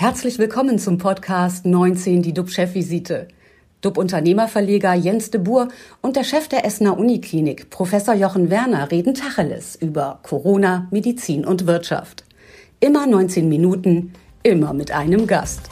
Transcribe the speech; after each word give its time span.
Herzlich 0.00 0.38
willkommen 0.38 0.78
zum 0.78 0.96
Podcast 0.96 1.66
19, 1.66 2.22
die 2.22 2.32
DUB-Chefvisite. 2.32 3.26
DUB-Unternehmerverleger 3.80 4.94
Jens 4.94 5.32
de 5.32 5.40
Boer 5.40 5.66
und 6.02 6.14
der 6.14 6.22
Chef 6.22 6.46
der 6.46 6.64
Essener 6.64 6.96
Uniklinik, 6.96 7.68
Professor 7.70 8.14
Jochen 8.14 8.48
Werner, 8.48 8.92
reden 8.92 9.14
Tacheles 9.14 9.74
über 9.74 10.20
Corona, 10.22 10.86
Medizin 10.92 11.44
und 11.44 11.66
Wirtschaft. 11.66 12.22
Immer 12.78 13.08
19 13.08 13.48
Minuten, 13.48 14.12
immer 14.44 14.72
mit 14.72 14.92
einem 14.92 15.26
Gast. 15.26 15.68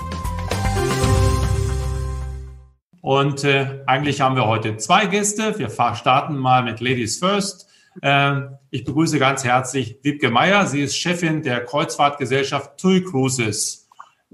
Und 3.01 3.45
äh, 3.45 3.84
eigentlich 3.87 4.20
haben 4.20 4.34
wir 4.34 4.48
heute 4.48 4.77
zwei 4.77 5.06
Gäste. 5.06 5.56
Wir 5.56 5.70
starten 5.70 6.37
mal 6.37 6.65
mit 6.65 6.80
Ladies 6.80 7.20
First. 7.20 7.69
Äh, 8.02 8.41
ich 8.70 8.83
begrüße 8.84 9.20
ganz 9.20 9.45
herzlich 9.45 10.01
Wiebke 10.02 10.33
Meyer. 10.33 10.66
Sie 10.66 10.80
ist 10.83 10.97
Chefin 10.97 11.45
der 11.45 11.65
Kreuzfahrtgesellschaft 11.65 12.77
TUI 12.77 13.05
Cruises. 13.05 13.86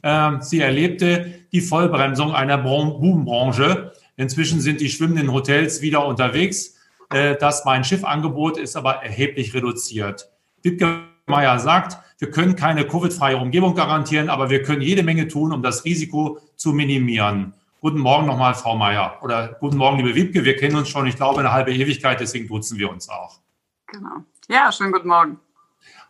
Äh, 0.02 0.40
sie 0.40 0.60
erlebte 0.60 1.44
die 1.52 1.60
Vollbremsung 1.60 2.34
einer 2.34 2.58
Boombranche. 2.58 3.92
Inzwischen 4.16 4.60
sind 4.60 4.80
die 4.80 4.88
schwimmenden 4.88 5.32
Hotels 5.32 5.82
wieder 5.82 6.06
unterwegs. 6.06 6.78
Äh, 7.10 7.36
das 7.36 7.64
mein 7.64 7.84
Schiffangebot 7.84 8.56
ist 8.56 8.76
aber 8.76 9.02
erheblich 9.02 9.52
reduziert. 9.54 10.30
Wiebke 10.62 11.00
Meyer 11.26 11.58
sagt, 11.58 11.98
wir 12.18 12.30
können 12.30 12.56
keine 12.56 12.86
Covid-freie 12.86 13.36
Umgebung 13.36 13.74
garantieren, 13.74 14.28
aber 14.28 14.48
wir 14.48 14.62
können 14.62 14.80
jede 14.80 15.02
Menge 15.02 15.28
tun, 15.28 15.52
um 15.52 15.62
das 15.62 15.84
Risiko 15.84 16.38
zu 16.56 16.72
minimieren. 16.72 17.54
Guten 17.80 17.98
Morgen 17.98 18.26
nochmal, 18.26 18.54
Frau 18.54 18.76
Meier. 18.76 19.18
Oder 19.22 19.56
guten 19.58 19.76
Morgen, 19.76 19.98
liebe 19.98 20.14
Wiebke. 20.14 20.44
Wir 20.44 20.56
kennen 20.56 20.76
uns 20.76 20.88
schon, 20.88 21.06
ich 21.06 21.16
glaube, 21.16 21.40
eine 21.40 21.52
halbe 21.52 21.74
Ewigkeit, 21.74 22.20
deswegen 22.20 22.46
duzen 22.46 22.78
wir 22.78 22.90
uns 22.90 23.08
auch. 23.08 23.40
Genau. 23.88 24.24
Ja, 24.48 24.70
schönen 24.70 24.92
guten 24.92 25.08
Morgen. 25.08 25.40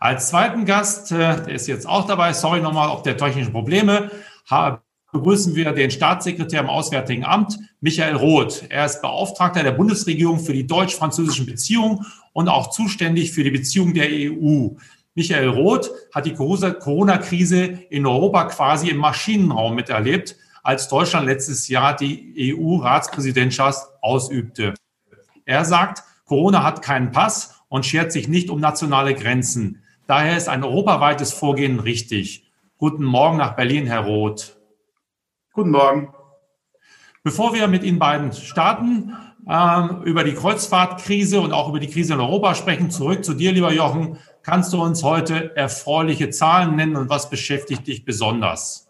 Als 0.02 0.30
zweiten 0.30 0.64
Gast, 0.64 1.12
äh, 1.12 1.16
der 1.16 1.50
ist 1.50 1.68
jetzt 1.68 1.88
auch 1.88 2.08
dabei, 2.08 2.32
sorry 2.32 2.60
nochmal 2.60 2.88
auf 2.88 3.04
der 3.04 3.16
technischen 3.16 3.52
Probleme, 3.52 4.10
begrüßen 5.12 5.54
wir 5.54 5.70
den 5.70 5.92
Staatssekretär 5.92 6.58
im 6.58 6.68
Auswärtigen 6.68 7.24
Amt, 7.24 7.56
Michael 7.80 8.16
Roth. 8.16 8.64
Er 8.68 8.84
ist 8.84 9.00
Beauftragter 9.00 9.62
der 9.62 9.70
Bundesregierung 9.70 10.40
für 10.40 10.54
die 10.54 10.66
deutsch-französischen 10.66 11.46
Beziehungen 11.46 12.04
und 12.32 12.48
auch 12.48 12.70
zuständig 12.70 13.30
für 13.30 13.44
die 13.44 13.52
Beziehungen 13.52 13.94
der 13.94 14.08
EU. 14.10 14.70
Michael 15.14 15.50
Roth 15.50 15.88
hat 16.12 16.26
die 16.26 16.34
Corona-Krise 16.34 17.62
in 17.88 18.04
Europa 18.04 18.46
quasi 18.46 18.88
im 18.88 18.96
Maschinenraum 18.96 19.76
miterlebt 19.76 20.34
als 20.64 20.88
Deutschland 20.88 21.26
letztes 21.26 21.68
Jahr 21.68 21.94
die 21.94 22.56
EU-Ratspräsidentschaft 22.58 23.86
ausübte. 24.00 24.74
Er 25.44 25.64
sagt, 25.64 26.02
Corona 26.24 26.64
hat 26.64 26.82
keinen 26.82 27.12
Pass 27.12 27.62
und 27.68 27.86
schert 27.86 28.10
sich 28.10 28.26
nicht 28.26 28.50
um 28.50 28.58
nationale 28.58 29.14
Grenzen. 29.14 29.81
Daher 30.06 30.36
ist 30.36 30.48
ein 30.48 30.64
europaweites 30.64 31.32
Vorgehen 31.32 31.78
richtig. 31.78 32.50
Guten 32.76 33.04
Morgen 33.04 33.36
nach 33.36 33.54
Berlin, 33.54 33.86
Herr 33.86 34.00
Roth. 34.00 34.58
Guten 35.52 35.70
Morgen. 35.70 36.12
Bevor 37.22 37.54
wir 37.54 37.68
mit 37.68 37.84
Ihnen 37.84 38.00
beiden 38.00 38.32
starten, 38.32 39.14
äh, 39.46 39.88
über 40.04 40.24
die 40.24 40.34
Kreuzfahrtkrise 40.34 41.40
und 41.40 41.52
auch 41.52 41.68
über 41.68 41.78
die 41.78 41.86
Krise 41.86 42.14
in 42.14 42.20
Europa 42.20 42.54
sprechen, 42.54 42.90
zurück 42.90 43.24
zu 43.24 43.34
dir, 43.34 43.52
lieber 43.52 43.72
Jochen. 43.72 44.18
Kannst 44.42 44.72
du 44.72 44.82
uns 44.82 45.04
heute 45.04 45.54
erfreuliche 45.56 46.30
Zahlen 46.30 46.74
nennen 46.74 46.96
und 46.96 47.08
was 47.08 47.30
beschäftigt 47.30 47.86
dich 47.86 48.04
besonders? 48.04 48.88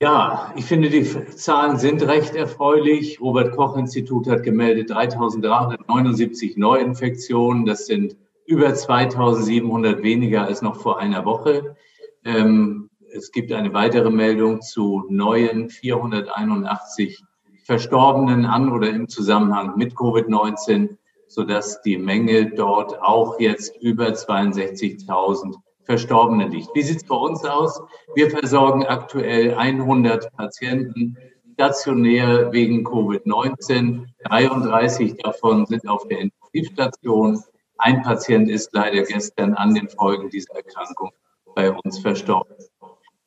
Ja, 0.00 0.52
ich 0.56 0.66
finde, 0.66 0.90
die 0.90 1.04
Zahlen 1.34 1.78
sind 1.78 2.02
recht 2.02 2.34
erfreulich. 2.34 3.20
Robert 3.20 3.56
Koch 3.56 3.76
Institut 3.76 4.28
hat 4.28 4.42
gemeldet 4.42 4.90
3.379 4.90 6.58
Neuinfektionen. 6.58 7.64
Das 7.64 7.86
sind 7.86 8.16
über 8.46 8.68
2.700 8.68 10.02
weniger 10.02 10.44
als 10.44 10.62
noch 10.62 10.76
vor 10.76 10.98
einer 10.98 11.24
Woche. 11.24 11.76
Ähm, 12.24 12.90
es 13.12 13.30
gibt 13.30 13.52
eine 13.52 13.72
weitere 13.72 14.10
Meldung 14.10 14.60
zu 14.60 15.04
neuen 15.08 15.70
481 15.70 17.22
Verstorbenen 17.64 18.46
an 18.46 18.72
oder 18.72 18.90
im 18.90 19.08
Zusammenhang 19.08 19.76
mit 19.76 19.94
Covid-19, 19.94 20.96
sodass 21.26 21.82
die 21.82 21.98
Menge 21.98 22.50
dort 22.50 23.00
auch 23.00 23.40
jetzt 23.40 23.76
über 23.80 24.08
62.000 24.08 25.54
Verstorbenen 25.84 26.50
liegt. 26.50 26.74
Wie 26.74 26.82
sieht 26.82 26.98
es 26.98 27.04
bei 27.04 27.16
uns 27.16 27.44
aus? 27.44 27.80
Wir 28.14 28.30
versorgen 28.30 28.84
aktuell 28.86 29.54
100 29.54 30.32
Patienten 30.36 31.16
stationär 31.54 32.52
wegen 32.52 32.86
Covid-19. 32.86 34.06
33 34.24 35.16
davon 35.16 35.66
sind 35.66 35.88
auf 35.88 36.06
der 36.08 36.18
Intensivstation. 36.20 37.42
Ein 37.78 38.02
Patient 38.02 38.48
ist 38.48 38.70
leider 38.72 39.02
gestern 39.02 39.54
an 39.54 39.74
den 39.74 39.88
Folgen 39.88 40.30
dieser 40.30 40.54
Erkrankung 40.54 41.10
bei 41.54 41.72
uns 41.72 41.98
verstorben. 41.98 42.54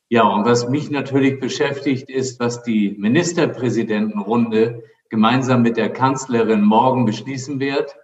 Ja, 0.08 0.24
und 0.24 0.44
was 0.44 0.68
mich 0.68 0.90
natürlich 0.90 1.38
beschäftigt, 1.38 2.10
ist, 2.10 2.40
was 2.40 2.62
die 2.62 2.96
Ministerpräsidentenrunde 2.98 4.82
gemeinsam 5.08 5.62
mit 5.62 5.76
der 5.76 5.92
Kanzlerin 5.92 6.62
morgen 6.62 7.04
beschließen 7.04 7.60
wird. 7.60 7.94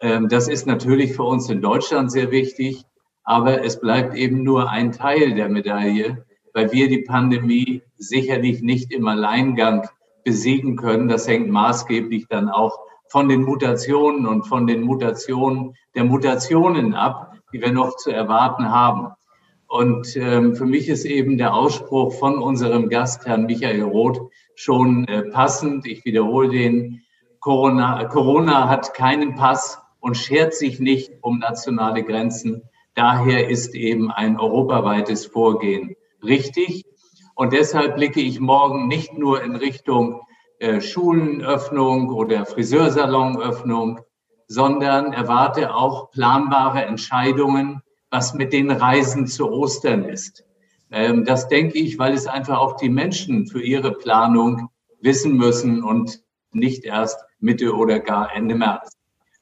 Ähm, 0.00 0.28
das 0.28 0.48
ist 0.48 0.66
natürlich 0.66 1.14
für 1.14 1.24
uns 1.24 1.50
in 1.50 1.60
Deutschland 1.60 2.10
sehr 2.10 2.30
wichtig. 2.30 2.84
Aber 3.24 3.62
es 3.64 3.80
bleibt 3.80 4.14
eben 4.14 4.42
nur 4.42 4.70
ein 4.70 4.92
Teil 4.92 5.34
der 5.34 5.48
Medaille, 5.48 6.24
weil 6.54 6.72
wir 6.72 6.88
die 6.88 7.02
Pandemie 7.02 7.82
sicherlich 7.96 8.62
nicht 8.62 8.92
im 8.92 9.06
Alleingang 9.06 9.88
besiegen 10.24 10.76
können. 10.76 11.08
Das 11.08 11.28
hängt 11.28 11.48
maßgeblich 11.48 12.26
dann 12.28 12.48
auch 12.48 12.78
von 13.10 13.28
den 13.28 13.42
Mutationen 13.42 14.26
und 14.26 14.46
von 14.46 14.66
den 14.66 14.82
Mutationen 14.82 15.74
der 15.94 16.04
Mutationen 16.04 16.94
ab, 16.94 17.34
die 17.52 17.60
wir 17.60 17.72
noch 17.72 17.96
zu 17.96 18.10
erwarten 18.10 18.70
haben. 18.70 19.08
Und 19.66 20.16
ähm, 20.16 20.56
für 20.56 20.64
mich 20.64 20.88
ist 20.88 21.04
eben 21.04 21.36
der 21.36 21.54
Ausspruch 21.54 22.14
von 22.14 22.38
unserem 22.38 22.88
Gast, 22.88 23.26
Herrn 23.26 23.46
Michael 23.46 23.82
Roth, 23.82 24.20
schon 24.54 25.06
äh, 25.06 25.22
passend. 25.30 25.86
Ich 25.86 26.04
wiederhole 26.04 26.48
den. 26.48 27.02
Corona, 27.40 28.04
Corona 28.04 28.68
hat 28.68 28.94
keinen 28.94 29.34
Pass 29.34 29.80
und 30.00 30.16
schert 30.16 30.54
sich 30.54 30.78
nicht 30.78 31.12
um 31.22 31.38
nationale 31.38 32.02
Grenzen. 32.02 32.62
Daher 32.94 33.48
ist 33.48 33.74
eben 33.74 34.10
ein 34.10 34.38
europaweites 34.38 35.26
Vorgehen 35.26 35.94
richtig. 36.22 36.84
Und 37.34 37.52
deshalb 37.52 37.96
blicke 37.96 38.20
ich 38.20 38.40
morgen 38.40 38.88
nicht 38.88 39.16
nur 39.16 39.42
in 39.42 39.56
Richtung 39.56 40.20
äh, 40.60 40.80
Schulenöffnung 40.82 42.10
oder 42.10 42.44
Friseursalonöffnung, 42.44 44.00
sondern 44.46 45.14
erwarte 45.14 45.74
auch 45.74 46.10
planbare 46.10 46.84
Entscheidungen, 46.84 47.82
was 48.10 48.34
mit 48.34 48.52
den 48.52 48.70
Reisen 48.70 49.26
zu 49.26 49.50
Ostern 49.50 50.04
ist. 50.04 50.44
Ähm, 50.90 51.24
das 51.24 51.48
denke 51.48 51.78
ich, 51.78 51.98
weil 51.98 52.12
es 52.12 52.26
einfach 52.26 52.58
auch 52.58 52.76
die 52.76 52.90
Menschen 52.90 53.46
für 53.46 53.62
ihre 53.62 53.92
Planung 53.92 54.68
wissen 55.00 55.34
müssen 55.34 55.82
und 55.82 56.22
nicht 56.52 56.84
erst 56.84 57.18
Mitte 57.38 57.74
oder 57.74 57.98
gar 57.98 58.36
Ende 58.36 58.54
März. 58.54 58.98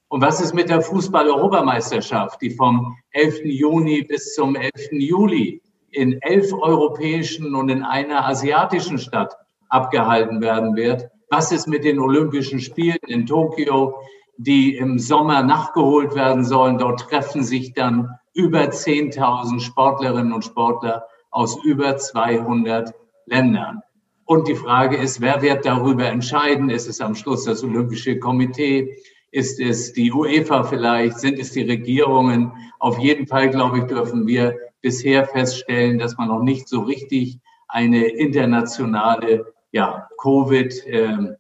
Und 0.07 0.23
was 0.23 0.41
ist 0.41 0.55
mit 0.55 0.69
der 0.69 0.83
Fußball-Europameisterschaft, 0.83 2.41
die 2.41 2.51
vom 2.51 2.97
11. 3.11 3.41
Juni 3.45 4.03
bis 4.03 4.35
zum 4.37 4.55
11. 4.55 4.71
Juli 4.93 5.63
in 5.91 6.23
elf 6.23 6.53
europäischen 6.53 7.57
und 7.57 7.71
in 7.71 7.83
einer 7.83 8.25
asiatischen 8.25 8.99
Stadt 8.99 9.35
abgehalten 9.69 10.41
werden 10.41 10.77
wird? 10.77 11.09
Was 11.31 11.53
ist 11.53 11.67
mit 11.67 11.85
den 11.85 11.99
Olympischen 11.99 12.61
Spielen 12.61 12.99
in 13.07 13.27
Tokio, 13.27 13.97
die 14.39 14.77
im 14.77 14.99
Sommer 14.99 15.43
nachgeholt 15.43 16.15
werden 16.15 16.45
sollen? 16.45 16.79
Dort 16.79 17.01
treffen 17.01 17.43
sich 17.43 17.75
dann 17.75 18.09
über 18.33 18.61
10.000 18.61 19.61
Sportlerinnen 19.61 20.33
und 20.33 20.45
Sportler 20.45 21.07
aus 21.31 21.63
über 21.65 21.97
200 21.97 22.95
Ländern. 23.27 23.83
Und 24.25 24.47
die 24.49 24.55
Frage 24.55 24.97
ist, 24.97 25.21
wer 25.21 25.43
wird 25.43 25.65
darüber 25.65 26.07
entscheiden? 26.07 26.71
Ist 26.71 26.89
es 26.89 27.01
am 27.01 27.15
Schluss 27.15 27.45
das 27.45 27.65
Olympische 27.65 28.19
Komitee? 28.19 28.97
Ist 29.31 29.61
es 29.61 29.93
die 29.93 30.13
UEFA 30.13 30.65
vielleicht? 30.65 31.19
Sind 31.19 31.39
es 31.39 31.53
die 31.53 31.63
Regierungen? 31.63 32.53
Auf 32.79 32.99
jeden 32.99 33.27
Fall, 33.27 33.51
glaube 33.51 33.79
ich, 33.79 33.85
dürfen 33.85 34.27
wir 34.27 34.57
bisher 34.81 35.27
feststellen, 35.27 35.99
dass 35.99 36.17
man 36.17 36.29
noch 36.29 36.43
nicht 36.43 36.69
so 36.69 36.81
richtig 36.81 37.39
eine 37.69 38.07
internationale 38.07 39.53
ja, 39.73 40.09
Covid, 40.21 40.87
äh, 40.87 41.37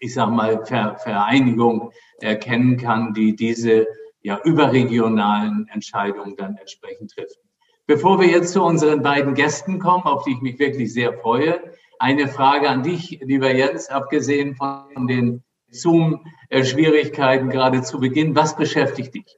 ich 0.00 0.14
sag 0.14 0.30
mal, 0.30 0.64
Ver 0.64 0.96
Vereinigung 0.98 1.92
erkennen 2.20 2.76
kann, 2.76 3.12
die 3.14 3.36
diese 3.36 3.86
ja, 4.22 4.40
überregionalen 4.44 5.68
Entscheidungen 5.72 6.36
dann 6.36 6.56
entsprechend 6.56 7.12
trifft. 7.12 7.38
Bevor 7.86 8.20
wir 8.20 8.28
jetzt 8.28 8.52
zu 8.52 8.62
unseren 8.62 9.02
beiden 9.02 9.34
Gästen 9.34 9.78
kommen, 9.78 10.04
auf 10.04 10.24
die 10.24 10.32
ich 10.32 10.40
mich 10.40 10.58
wirklich 10.58 10.92
sehr 10.92 11.12
freue, 11.18 11.60
eine 11.98 12.28
Frage 12.28 12.68
an 12.68 12.82
dich, 12.82 13.20
lieber 13.22 13.52
Jens, 13.52 13.88
abgesehen 13.88 14.54
von 14.54 15.06
den 15.06 15.42
Zoom-Schwierigkeiten 15.70 17.50
gerade 17.50 17.82
zu 17.82 18.00
Beginn. 18.00 18.34
Was 18.34 18.56
beschäftigt 18.56 19.14
dich? 19.14 19.36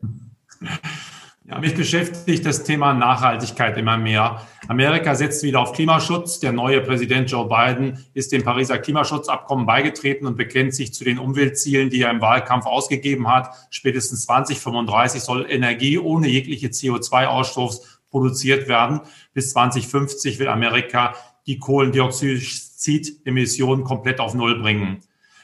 Ja, 1.52 1.58
mich 1.58 1.74
beschäftigt 1.74 2.46
das 2.46 2.64
Thema 2.64 2.94
Nachhaltigkeit 2.94 3.76
immer 3.76 3.98
mehr. 3.98 4.40
Amerika 4.68 5.14
setzt 5.14 5.42
wieder 5.42 5.60
auf 5.60 5.74
Klimaschutz. 5.74 6.40
Der 6.40 6.50
neue 6.50 6.80
Präsident 6.80 7.30
Joe 7.30 7.46
Biden 7.46 7.98
ist 8.14 8.32
dem 8.32 8.42
Pariser 8.42 8.78
Klimaschutzabkommen 8.78 9.66
beigetreten 9.66 10.26
und 10.26 10.38
bekennt 10.38 10.74
sich 10.74 10.94
zu 10.94 11.04
den 11.04 11.18
Umweltzielen, 11.18 11.90
die 11.90 12.00
er 12.00 12.10
im 12.10 12.22
Wahlkampf 12.22 12.64
ausgegeben 12.64 13.28
hat. 13.28 13.50
Spätestens 13.68 14.22
2035 14.22 15.20
soll 15.20 15.44
Energie 15.46 15.98
ohne 15.98 16.26
jegliche 16.26 16.68
CO2-Ausstoß 16.68 17.82
produziert 18.10 18.66
werden. 18.66 19.02
Bis 19.34 19.50
2050 19.50 20.38
will 20.38 20.48
Amerika 20.48 21.14
die 21.46 21.58
Kohlendioxidemissionen 21.58 23.84
komplett 23.84 24.20
auf 24.20 24.32
Null 24.32 24.58
bringen. 24.58 25.02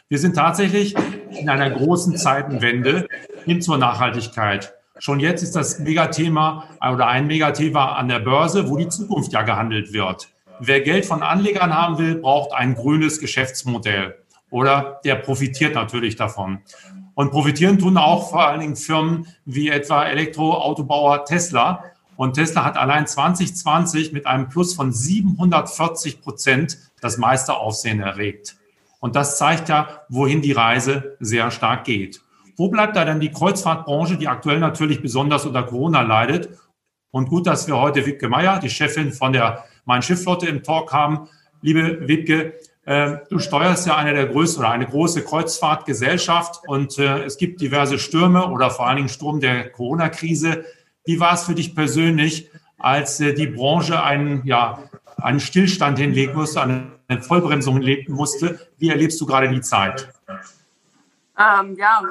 Wir 0.09 0.19
sind 0.19 0.37
tatsächlich 0.37 0.95
in 1.39 1.51
einer 1.51 1.69
großen 1.69 2.17
Zeitenwende 2.17 3.07
hin 3.45 3.61
zur 3.61 3.77
Nachhaltigkeit. 3.77 4.73
Schon 5.01 5.21
jetzt 5.21 5.43
ist 5.43 5.55
das 5.55 5.79
Megathema 5.79 6.65
oder 6.81 7.07
ein 7.07 7.27
Megathema 7.27 7.93
an 7.93 8.09
der 8.09 8.19
Börse, 8.19 8.69
wo 8.69 8.77
die 8.77 8.89
Zukunft 8.89 9.33
ja 9.33 9.43
gehandelt 9.43 9.93
wird. 9.93 10.29
Wer 10.61 10.81
Geld 10.81 11.07
von 11.07 11.23
Anlegern 11.23 11.73
haben 11.73 11.99
will, 11.99 12.17
braucht 12.17 12.53
ein 12.53 12.75
grünes 12.75 13.21
Geschäftsmodell 13.21 14.17
oder 14.51 15.01
der 15.05 15.15
profitiert 15.15 15.77
natürlich 15.77 16.17
davon. 16.17 16.59
Und 17.15 17.31
profitieren 17.31 17.79
tun 17.79 17.97
auch 17.97 18.31
vor 18.31 18.47
allen 18.47 18.61
Dingen 18.61 18.77
Firmen 18.77 19.27
wie 19.45 19.69
etwa 19.69 20.05
Elektroautobauer 20.05 21.25
Tesla. 21.25 21.85
Und 22.17 22.35
Tesla 22.35 22.65
hat 22.65 22.77
allein 22.77 23.07
2020 23.07 24.13
mit 24.13 24.27
einem 24.27 24.49
Plus 24.49 24.75
von 24.75 24.93
740 24.93 26.21
Prozent 26.21 26.79
das 27.01 27.19
meiste 27.19 27.55
Aufsehen 27.55 28.01
erregt. 28.01 28.57
Und 28.99 29.15
das 29.15 29.39
zeigt 29.39 29.69
ja, 29.69 30.03
wohin 30.09 30.43
die 30.43 30.53
Reise 30.53 31.17
sehr 31.21 31.53
stark 31.53 31.85
geht. 31.85 32.21
Wo 32.59 32.69
bleibt 32.69 32.97
da 32.97 33.05
denn 33.05 33.21
die 33.21 33.31
Kreuzfahrtbranche, 33.31 34.17
die 34.17 34.27
aktuell 34.27 34.59
natürlich 34.59 35.01
besonders 35.01 35.47
unter 35.47 35.63
Corona 35.63 36.03
leidet? 36.03 36.51
Und 37.13 37.29
gut, 37.29 37.47
dass 37.47 37.69
wir 37.69 37.79
heute 37.79 38.05
Wiebke 38.05 38.29
Meyer, 38.29 38.59
die 38.59 38.69
Chefin 38.69 39.13
von 39.13 39.33
der 39.33 39.65
Main-Schiffflotte 39.85 40.47
im 40.49 40.65
Talk 40.65 40.93
haben. 40.93 41.29
Liebe 41.63 42.09
Wiebke, 42.09 42.55
äh, 42.85 43.19
du 43.31 43.39
steuerst 43.39 43.87
ja 43.87 43.97
eine 43.97 44.13
der 44.13 44.27
größten 44.27 44.61
oder 44.61 44.73
eine 44.73 44.87
große 44.87 45.23
Kreuzfahrtgesellschaft 45.23 46.63
und 46.67 46.99
äh, 46.99 47.23
es 47.23 47.39
gibt 47.39 47.61
diverse 47.61 47.97
Stürme 47.97 48.49
oder 48.49 48.71
vor 48.71 48.89
allen 48.89 48.97
Dingen 48.97 49.09
Sturm 49.09 49.39
der 49.39 49.71
Corona-Krise. 49.71 50.65
Wie 51.05 51.21
war 51.21 51.35
es 51.35 51.45
für 51.45 51.55
dich 51.55 51.77
persönlich, 51.77 52.51
als 52.77 53.21
äh, 53.21 53.35
die 53.35 53.47
Branche 53.47 54.03
einen, 54.03 54.45
ja, 54.45 54.81
einen 55.17 55.39
Stillstand 55.39 56.01
hinlegen 56.01 56.35
musste, 56.35 56.61
eine 56.61 56.91
Vollbremsung 57.21 57.75
hinlegen 57.75 58.15
musste? 58.15 58.59
Wie 58.79 58.89
erlebst 58.89 59.21
du 59.21 59.27
gerade 59.27 59.49
die 59.49 59.61
Zeit? 59.61 60.09
Ähm, 61.39 61.77
ja, 61.77 62.03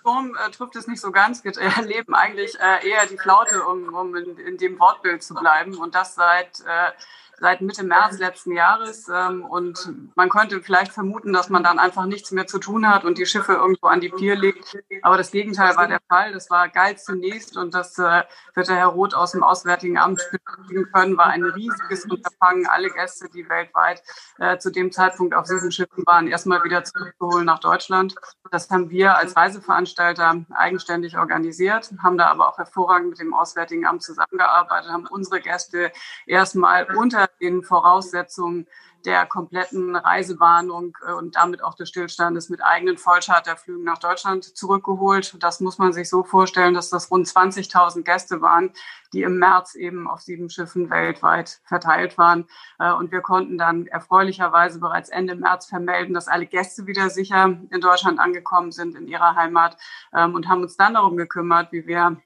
Sturm 0.00 0.36
äh, 0.36 0.50
trifft 0.50 0.76
es 0.76 0.86
nicht 0.86 1.00
so 1.00 1.12
ganz. 1.12 1.44
Wir 1.44 1.52
erleben 1.76 2.14
eigentlich 2.14 2.58
äh, 2.60 2.88
eher 2.88 3.06
die 3.06 3.18
Flaute, 3.18 3.64
um, 3.64 3.94
um 3.94 4.14
in, 4.16 4.36
in, 4.38 4.58
dem 4.58 4.78
Wortbild 4.78 5.22
zu 5.22 5.34
bleiben. 5.34 5.76
Und 5.76 5.94
das 5.94 6.14
seit 6.14 6.60
äh, 6.60 6.92
seit 7.40 7.60
Mitte 7.60 7.82
März 7.82 8.18
letzten 8.18 8.52
Jahres. 8.52 9.08
Ähm, 9.08 9.44
und 9.44 9.92
man 10.14 10.28
könnte 10.28 10.60
vielleicht 10.60 10.92
vermuten, 10.92 11.32
dass 11.32 11.48
man 11.48 11.64
dann 11.64 11.78
einfach 11.78 12.06
nichts 12.06 12.30
mehr 12.30 12.46
zu 12.46 12.58
tun 12.58 12.88
hat 12.88 13.04
und 13.04 13.18
die 13.18 13.26
Schiffe 13.26 13.54
irgendwo 13.54 13.88
an 13.88 14.00
die 14.00 14.10
Pier 14.10 14.36
legt. 14.36 14.76
Aber 15.02 15.16
das 15.16 15.30
Gegenteil 15.30 15.76
war 15.76 15.88
der 15.88 16.00
Fall. 16.08 16.32
Das 16.32 16.50
war 16.50 16.68
geil 16.68 16.98
zunächst 16.98 17.56
und 17.56 17.74
das 17.74 17.98
äh, 17.98 18.22
wird 18.54 18.68
der 18.68 18.76
Herr 18.76 18.86
Roth 18.86 19.14
aus 19.14 19.32
dem 19.32 19.42
Auswärtigen 19.42 19.98
Amt 19.98 20.20
bestätigen 20.30 20.92
können, 20.92 21.16
war 21.16 21.26
ein 21.26 21.44
riesiges 21.44 22.04
Unterfangen. 22.04 22.66
Alle 22.66 22.90
Gäste, 22.90 23.28
die 23.32 23.48
weltweit 23.48 24.02
äh, 24.38 24.58
zu 24.58 24.70
dem 24.70 24.92
Zeitpunkt 24.92 25.34
auf 25.34 25.46
diesen 25.46 25.72
Schiffen 25.72 26.04
waren, 26.06 26.28
erstmal 26.28 26.62
wieder 26.64 26.84
zurückzuholen 26.84 27.46
nach 27.46 27.60
Deutschland. 27.60 28.14
Das 28.50 28.68
haben 28.70 28.90
wir 28.90 29.16
als 29.16 29.36
Reiseveranstalter 29.36 30.44
eigenständig 30.50 31.16
organisiert, 31.16 31.90
haben 32.02 32.18
da 32.18 32.28
aber 32.28 32.48
auch 32.48 32.58
hervorragend 32.58 33.10
mit 33.10 33.20
dem 33.20 33.34
Auswärtigen 33.34 33.86
Amt 33.86 34.02
zusammengearbeitet, 34.02 34.90
haben 34.90 35.06
unsere 35.06 35.40
Gäste 35.40 35.92
erstmal 36.26 36.84
unter 36.96 37.29
den 37.40 37.62
Voraussetzungen 37.62 38.66
der 39.04 39.26
kompletten 39.26 39.96
Reisewarnung 39.96 40.96
äh, 41.06 41.12
und 41.12 41.36
damit 41.36 41.62
auch 41.62 41.74
des 41.74 41.88
Stillstandes 41.88 42.48
mit 42.48 42.62
eigenen 42.62 42.98
Vollcharterflügen 42.98 43.84
nach 43.84 43.98
Deutschland 43.98 44.44
zurückgeholt. 44.44 45.36
Das 45.40 45.60
muss 45.60 45.78
man 45.78 45.92
sich 45.92 46.08
so 46.08 46.22
vorstellen, 46.22 46.74
dass 46.74 46.90
das 46.90 47.10
rund 47.10 47.26
20.000 47.26 48.02
Gäste 48.02 48.40
waren, 48.40 48.72
die 49.12 49.22
im 49.22 49.38
März 49.38 49.74
eben 49.74 50.08
auf 50.08 50.20
sieben 50.20 50.50
Schiffen 50.50 50.90
weltweit 50.90 51.60
verteilt 51.64 52.18
waren. 52.18 52.46
Äh, 52.78 52.92
und 52.92 53.12
wir 53.12 53.20
konnten 53.20 53.58
dann 53.58 53.86
erfreulicherweise 53.86 54.80
bereits 54.80 55.08
Ende 55.08 55.34
März 55.34 55.66
vermelden, 55.66 56.14
dass 56.14 56.28
alle 56.28 56.46
Gäste 56.46 56.86
wieder 56.86 57.10
sicher 57.10 57.58
in 57.70 57.80
Deutschland 57.80 58.20
angekommen 58.20 58.72
sind, 58.72 58.94
in 58.94 59.08
ihrer 59.08 59.34
Heimat 59.34 59.76
ähm, 60.12 60.34
und 60.34 60.48
haben 60.48 60.62
uns 60.62 60.76
dann 60.76 60.94
darum 60.94 61.16
gekümmert, 61.16 61.72
wie 61.72 61.86
wir 61.86 62.16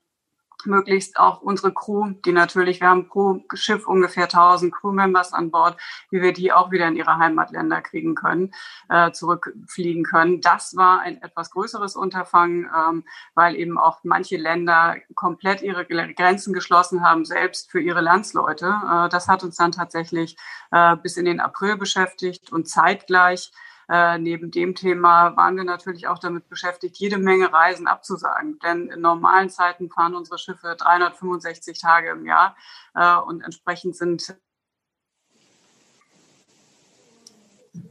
möglichst 0.67 1.19
auch 1.19 1.41
unsere 1.41 1.73
Crew, 1.73 2.11
die 2.25 2.33
natürlich, 2.33 2.81
wir 2.81 2.89
haben 2.89 3.09
pro 3.09 3.41
Schiff 3.55 3.87
ungefähr 3.87 4.25
1000 4.25 4.75
Crewmembers 4.75 5.33
an 5.33 5.51
Bord, 5.51 5.77
wie 6.11 6.23
wir 6.23 6.33
die 6.33 6.53
auch 6.53 6.71
wieder 6.71 6.87
in 6.89 6.97
ihre 6.97 7.19
Heimatländer 7.19 7.81
kriegen 7.81 8.15
können, 8.15 8.53
äh, 8.89 9.13
zurückfliegen 9.13 10.05
können. 10.05 10.41
Das 10.41 10.77
war 10.77 11.01
ein 11.01 11.23
etwas 11.23 11.51
größeres 11.51 11.97
Unterfangen, 11.97 12.71
ähm, 12.77 13.05
weil 13.35 13.57
eben 13.57 13.79
auch 13.79 14.01
manche 14.03 14.37
Länder 14.37 14.97
komplett 15.15 15.63
ihre 15.63 15.87
Grenzen 15.87 16.53
geschlossen 16.53 17.03
haben, 17.03 17.25
selbst 17.25 17.71
für 17.71 17.81
ihre 17.81 18.01
Landsleute. 18.01 18.67
Äh, 18.67 19.09
das 19.09 19.29
hat 19.29 19.43
uns 19.45 19.57
dann 19.57 19.73
tatsächlich 19.73 20.37
äh, 20.71 20.97
bis 20.97 21.17
in 21.17 21.25
den 21.25 21.41
April 21.41 21.77
beschäftigt 21.77 22.53
und 22.53 22.69
zeitgleich 22.69 23.53
äh, 23.89 24.19
neben 24.19 24.51
dem 24.51 24.75
Thema 24.75 25.37
waren 25.37 25.57
wir 25.57 25.65
natürlich 25.65 26.07
auch 26.07 26.19
damit 26.19 26.49
beschäftigt, 26.49 26.97
jede 26.97 27.19
Menge 27.19 27.53
Reisen 27.53 27.87
abzusagen. 27.87 28.59
Denn 28.61 28.89
in 28.89 29.01
normalen 29.01 29.51
Zeiten 29.51 29.91
fahren 29.91 30.15
unsere 30.15 30.39
Schiffe 30.39 30.77
365 30.79 31.79
Tage 31.81 32.11
im 32.11 32.25
Jahr 32.27 32.57
äh, 32.95 33.17
und 33.17 33.43
entsprechend 33.43 33.97
sind 33.97 34.37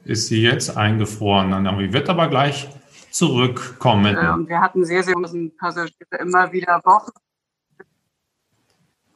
ist 0.05 0.27
sie 0.27 0.41
jetzt 0.41 0.75
eingefroren. 0.75 1.51
Dann 1.51 1.93
wird 1.93 2.09
aber 2.09 2.27
gleich 2.27 2.69
zurückkommen. 3.11 4.15
Äh, 4.15 4.29
und 4.31 4.49
wir 4.49 4.59
hatten 4.59 4.85
sehr, 4.85 5.03
sehr 5.03 5.15
Passagiere 5.57 6.17
immer 6.19 6.51
wieder 6.51 6.81
Wochen. 6.83 7.11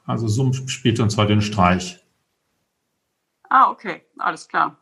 Also 0.06 0.26
Zoom 0.26 0.52
spielt 0.52 1.00
uns 1.00 1.16
heute 1.18 1.34
den 1.34 1.42
Streich. 1.42 2.02
Ah, 3.50 3.70
okay, 3.70 4.06
alles 4.18 4.48
klar. 4.48 4.78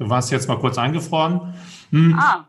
Du 0.00 0.08
warst 0.08 0.32
jetzt 0.32 0.48
mal 0.48 0.58
kurz 0.58 0.78
eingefroren. 0.78 1.54
Hm. 1.90 2.16
Ah. 2.18 2.46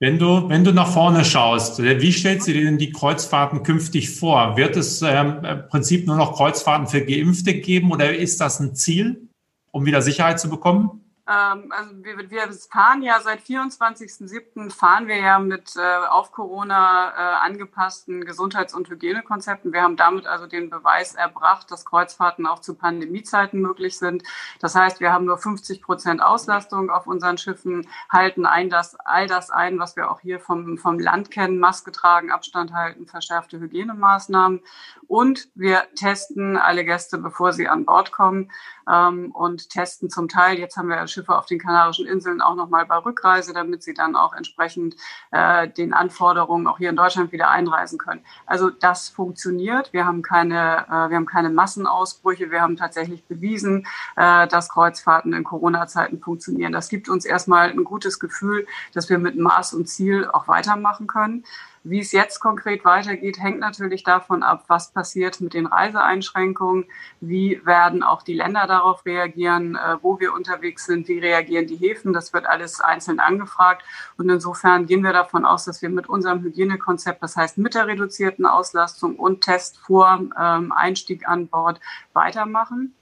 Wenn 0.00 0.18
du, 0.18 0.48
wenn 0.48 0.64
du 0.64 0.72
nach 0.72 0.92
vorne 0.92 1.24
schaust, 1.24 1.82
wie 1.82 2.12
stellst 2.12 2.46
du 2.46 2.52
dir 2.52 2.64
denn 2.64 2.78
die 2.78 2.92
Kreuzfahrten 2.92 3.62
künftig 3.62 4.10
vor? 4.10 4.56
Wird 4.56 4.76
es 4.76 5.02
ähm, 5.02 5.44
im 5.44 5.68
Prinzip 5.68 6.06
nur 6.06 6.16
noch 6.16 6.36
Kreuzfahrten 6.36 6.86
für 6.86 7.04
Geimpfte 7.04 7.54
geben 7.54 7.90
oder 7.90 8.14
ist 8.14 8.40
das 8.40 8.60
ein 8.60 8.74
Ziel, 8.74 9.28
um 9.72 9.86
wieder 9.86 10.00
Sicherheit 10.02 10.40
zu 10.40 10.48
bekommen? 10.48 10.99
Ähm, 11.30 11.70
also 11.70 11.92
wir, 12.02 12.28
wir, 12.28 12.52
fahren 12.70 13.02
ja 13.02 13.20
seit 13.20 13.40
24.07. 13.40 14.70
fahren 14.72 15.06
wir 15.06 15.16
ja 15.18 15.38
mit 15.38 15.76
äh, 15.76 16.06
auf 16.08 16.32
Corona 16.32 17.10
äh, 17.10 17.46
angepassten 17.46 18.24
Gesundheits- 18.24 18.74
und 18.74 18.88
Hygienekonzepten. 18.88 19.72
Wir 19.72 19.82
haben 19.82 19.96
damit 19.96 20.26
also 20.26 20.48
den 20.48 20.70
Beweis 20.70 21.14
erbracht, 21.14 21.70
dass 21.70 21.84
Kreuzfahrten 21.84 22.46
auch 22.48 22.58
zu 22.58 22.74
Pandemiezeiten 22.74 23.60
möglich 23.60 23.96
sind. 23.96 24.24
Das 24.58 24.74
heißt, 24.74 24.98
wir 24.98 25.12
haben 25.12 25.24
nur 25.24 25.38
50 25.38 25.82
Prozent 25.82 26.20
Auslastung 26.20 26.90
auf 26.90 27.06
unseren 27.06 27.38
Schiffen, 27.38 27.86
halten 28.08 28.44
ein 28.44 28.68
das, 28.68 28.96
all 28.98 29.28
das 29.28 29.50
ein, 29.50 29.78
was 29.78 29.94
wir 29.94 30.10
auch 30.10 30.20
hier 30.20 30.40
vom, 30.40 30.78
vom 30.78 30.98
Land 30.98 31.30
kennen, 31.30 31.60
Maske 31.60 31.92
tragen, 31.92 32.32
Abstand 32.32 32.72
halten, 32.72 33.06
verschärfte 33.06 33.60
Hygienemaßnahmen. 33.60 34.62
Und 35.06 35.48
wir 35.54 35.84
testen 35.94 36.56
alle 36.56 36.84
Gäste, 36.84 37.18
bevor 37.18 37.52
sie 37.52 37.68
an 37.68 37.84
Bord 37.84 38.10
kommen 38.10 38.50
ähm, 38.88 39.32
und 39.32 39.70
testen 39.70 40.10
zum 40.10 40.28
Teil, 40.28 40.58
jetzt 40.58 40.76
haben 40.76 40.88
wir 40.88 41.06
Schiffe 41.06 41.36
auf 41.36 41.46
den 41.46 41.58
Kanarischen 41.58 42.06
Inseln 42.06 42.40
auch 42.40 42.54
nochmal 42.54 42.86
bei 42.86 42.96
Rückreise, 42.96 43.52
damit 43.52 43.82
sie 43.82 43.94
dann 43.94 44.16
auch 44.16 44.34
entsprechend 44.34 44.96
äh, 45.30 45.68
den 45.68 45.92
Anforderungen 45.92 46.66
auch 46.66 46.78
hier 46.78 46.90
in 46.90 46.96
Deutschland 46.96 47.32
wieder 47.32 47.50
einreisen 47.50 47.98
können. 47.98 48.22
Also 48.46 48.70
das 48.70 49.08
funktioniert. 49.08 49.92
Wir 49.92 50.06
haben 50.06 50.22
keine, 50.22 50.86
äh, 50.88 51.10
wir 51.10 51.16
haben 51.16 51.26
keine 51.26 51.50
Massenausbrüche. 51.50 52.50
Wir 52.50 52.62
haben 52.62 52.76
tatsächlich 52.76 53.24
bewiesen, 53.24 53.86
äh, 54.16 54.46
dass 54.48 54.68
Kreuzfahrten 54.68 55.32
in 55.32 55.44
Corona-Zeiten 55.44 56.20
funktionieren. 56.20 56.72
Das 56.72 56.88
gibt 56.88 57.08
uns 57.08 57.24
erstmal 57.24 57.70
ein 57.70 57.84
gutes 57.84 58.18
Gefühl, 58.18 58.66
dass 58.94 59.08
wir 59.08 59.18
mit 59.18 59.36
Maß 59.36 59.74
und 59.74 59.88
Ziel 59.88 60.28
auch 60.30 60.48
weitermachen 60.48 61.06
können. 61.06 61.44
Wie 61.82 62.00
es 62.00 62.12
jetzt 62.12 62.40
konkret 62.40 62.84
weitergeht, 62.84 63.40
hängt 63.40 63.58
natürlich 63.58 64.04
davon 64.04 64.42
ab, 64.42 64.64
was 64.66 64.92
passiert 64.92 65.40
mit 65.40 65.54
den 65.54 65.64
Reiseeinschränkungen, 65.64 66.84
wie 67.22 67.64
werden 67.64 68.02
auch 68.02 68.22
die 68.22 68.34
Länder 68.34 68.66
darauf 68.66 69.06
reagieren, 69.06 69.76
äh, 69.76 69.96
wo 70.02 70.20
wir 70.20 70.34
unterwegs 70.34 70.84
sind, 70.84 71.08
wie 71.08 71.18
reagieren 71.18 71.66
die 71.66 71.76
Häfen. 71.76 72.12
Das 72.12 72.34
wird 72.34 72.44
alles 72.44 72.82
einzeln 72.82 73.18
angefragt. 73.18 73.82
Und 74.18 74.28
insofern 74.28 74.84
gehen 74.84 75.02
wir 75.02 75.14
davon 75.14 75.46
aus, 75.46 75.64
dass 75.64 75.80
wir 75.80 75.88
mit 75.88 76.06
unserem 76.06 76.42
Hygienekonzept, 76.42 77.22
das 77.22 77.36
heißt 77.36 77.56
mit 77.56 77.74
der 77.74 77.86
reduzierten 77.86 78.44
Auslastung 78.44 79.16
und 79.16 79.40
Test 79.40 79.78
vor 79.78 80.20
ähm, 80.38 80.72
Einstieg 80.72 81.26
an 81.26 81.48
Bord, 81.48 81.80
weitermachen 82.12 82.94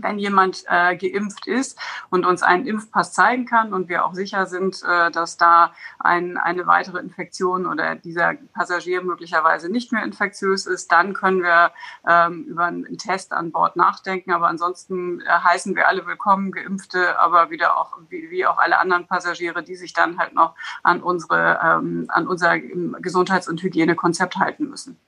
wenn 0.00 0.18
jemand 0.18 0.64
äh, 0.68 0.96
geimpft 0.96 1.46
ist 1.46 1.78
und 2.10 2.26
uns 2.26 2.42
einen 2.42 2.66
Impfpass 2.66 3.12
zeigen 3.12 3.46
kann 3.46 3.72
und 3.72 3.88
wir 3.88 4.04
auch 4.04 4.14
sicher 4.14 4.46
sind, 4.46 4.82
äh, 4.82 5.10
dass 5.10 5.36
da 5.36 5.72
ein, 5.98 6.36
eine 6.36 6.66
weitere 6.66 6.98
Infektion 6.98 7.66
oder 7.66 7.94
dieser 7.94 8.34
Passagier 8.54 9.02
möglicherweise 9.02 9.70
nicht 9.70 9.92
mehr 9.92 10.04
infektiös 10.04 10.66
ist, 10.66 10.92
dann 10.92 11.14
können 11.14 11.42
wir 11.42 11.72
ähm, 12.06 12.44
über 12.44 12.66
einen 12.66 12.98
Test 12.98 13.32
an 13.32 13.52
Bord 13.52 13.76
nachdenken. 13.76 14.32
Aber 14.32 14.48
ansonsten 14.48 15.20
äh, 15.20 15.24
heißen 15.28 15.76
wir 15.76 15.88
alle 15.88 16.06
willkommen, 16.06 16.52
Geimpfte, 16.52 17.18
aber 17.18 17.50
wieder 17.50 17.78
auch 17.78 17.98
wie, 18.08 18.30
wie 18.30 18.46
auch 18.46 18.58
alle 18.58 18.78
anderen 18.78 19.06
Passagiere, 19.06 19.62
die 19.62 19.76
sich 19.76 19.92
dann 19.92 20.18
halt 20.18 20.34
noch 20.34 20.54
an 20.82 21.02
unsere 21.02 21.60
ähm, 21.62 22.06
an 22.08 22.26
unser 22.26 22.58
Gesundheits- 22.58 23.48
und 23.48 23.62
Hygienekonzept 23.62 24.36
halten 24.36 24.68
müssen. 24.68 24.98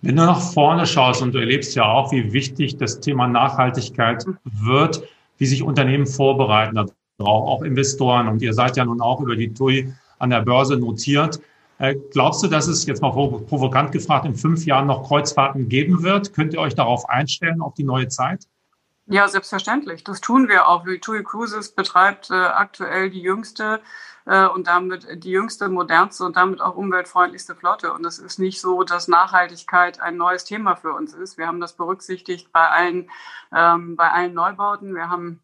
Wenn 0.00 0.14
du 0.14 0.24
nach 0.24 0.40
vorne 0.40 0.86
schaust 0.86 1.22
und 1.22 1.34
du 1.34 1.38
erlebst 1.38 1.74
ja 1.74 1.84
auch, 1.84 2.12
wie 2.12 2.32
wichtig 2.32 2.76
das 2.76 3.00
Thema 3.00 3.26
Nachhaltigkeit 3.26 4.24
wird, 4.44 5.02
wie 5.38 5.46
sich 5.46 5.62
Unternehmen 5.62 6.06
vorbereiten 6.06 6.76
darauf, 6.76 6.94
auch 7.18 7.62
Investoren. 7.62 8.28
Und 8.28 8.40
ihr 8.40 8.54
seid 8.54 8.76
ja 8.76 8.84
nun 8.84 9.00
auch 9.00 9.20
über 9.20 9.34
die 9.34 9.52
TUI 9.52 9.92
an 10.20 10.30
der 10.30 10.42
Börse 10.42 10.76
notiert. 10.76 11.40
Äh, 11.78 11.96
glaubst 12.12 12.42
du, 12.42 12.46
dass 12.46 12.68
es 12.68 12.86
jetzt 12.86 13.02
mal 13.02 13.10
provokant 13.10 13.90
gefragt 13.90 14.24
in 14.24 14.36
fünf 14.36 14.66
Jahren 14.66 14.86
noch 14.86 15.06
Kreuzfahrten 15.08 15.68
geben 15.68 16.02
wird? 16.02 16.32
Könnt 16.32 16.54
ihr 16.54 16.60
euch 16.60 16.74
darauf 16.74 17.08
einstellen, 17.08 17.60
auf 17.60 17.74
die 17.74 17.84
neue 17.84 18.08
Zeit? 18.08 18.46
Ja, 19.10 19.26
selbstverständlich. 19.26 20.04
Das 20.04 20.20
tun 20.20 20.48
wir 20.48 20.68
auch. 20.68 20.84
TUI 20.84 21.22
Cruises 21.24 21.70
betreibt 21.72 22.30
äh, 22.30 22.34
aktuell 22.34 23.08
die 23.08 23.22
jüngste 23.22 23.80
äh, 24.26 24.46
und 24.46 24.66
damit 24.66 25.24
die 25.24 25.30
jüngste, 25.30 25.70
modernste 25.70 26.24
und 26.26 26.36
damit 26.36 26.60
auch 26.60 26.76
umweltfreundlichste 26.76 27.54
Flotte. 27.54 27.94
Und 27.94 28.04
es 28.04 28.18
ist 28.18 28.38
nicht 28.38 28.60
so, 28.60 28.82
dass 28.82 29.08
Nachhaltigkeit 29.08 29.98
ein 30.00 30.18
neues 30.18 30.44
Thema 30.44 30.76
für 30.76 30.92
uns 30.92 31.14
ist. 31.14 31.38
Wir 31.38 31.46
haben 31.46 31.58
das 31.60 31.72
berücksichtigt 31.72 32.52
bei 32.52 32.68
allen, 32.68 33.10
ähm, 33.50 33.96
bei 33.96 34.10
allen 34.10 34.34
Neubauten. 34.34 34.94
Wir 34.94 35.08
haben 35.08 35.40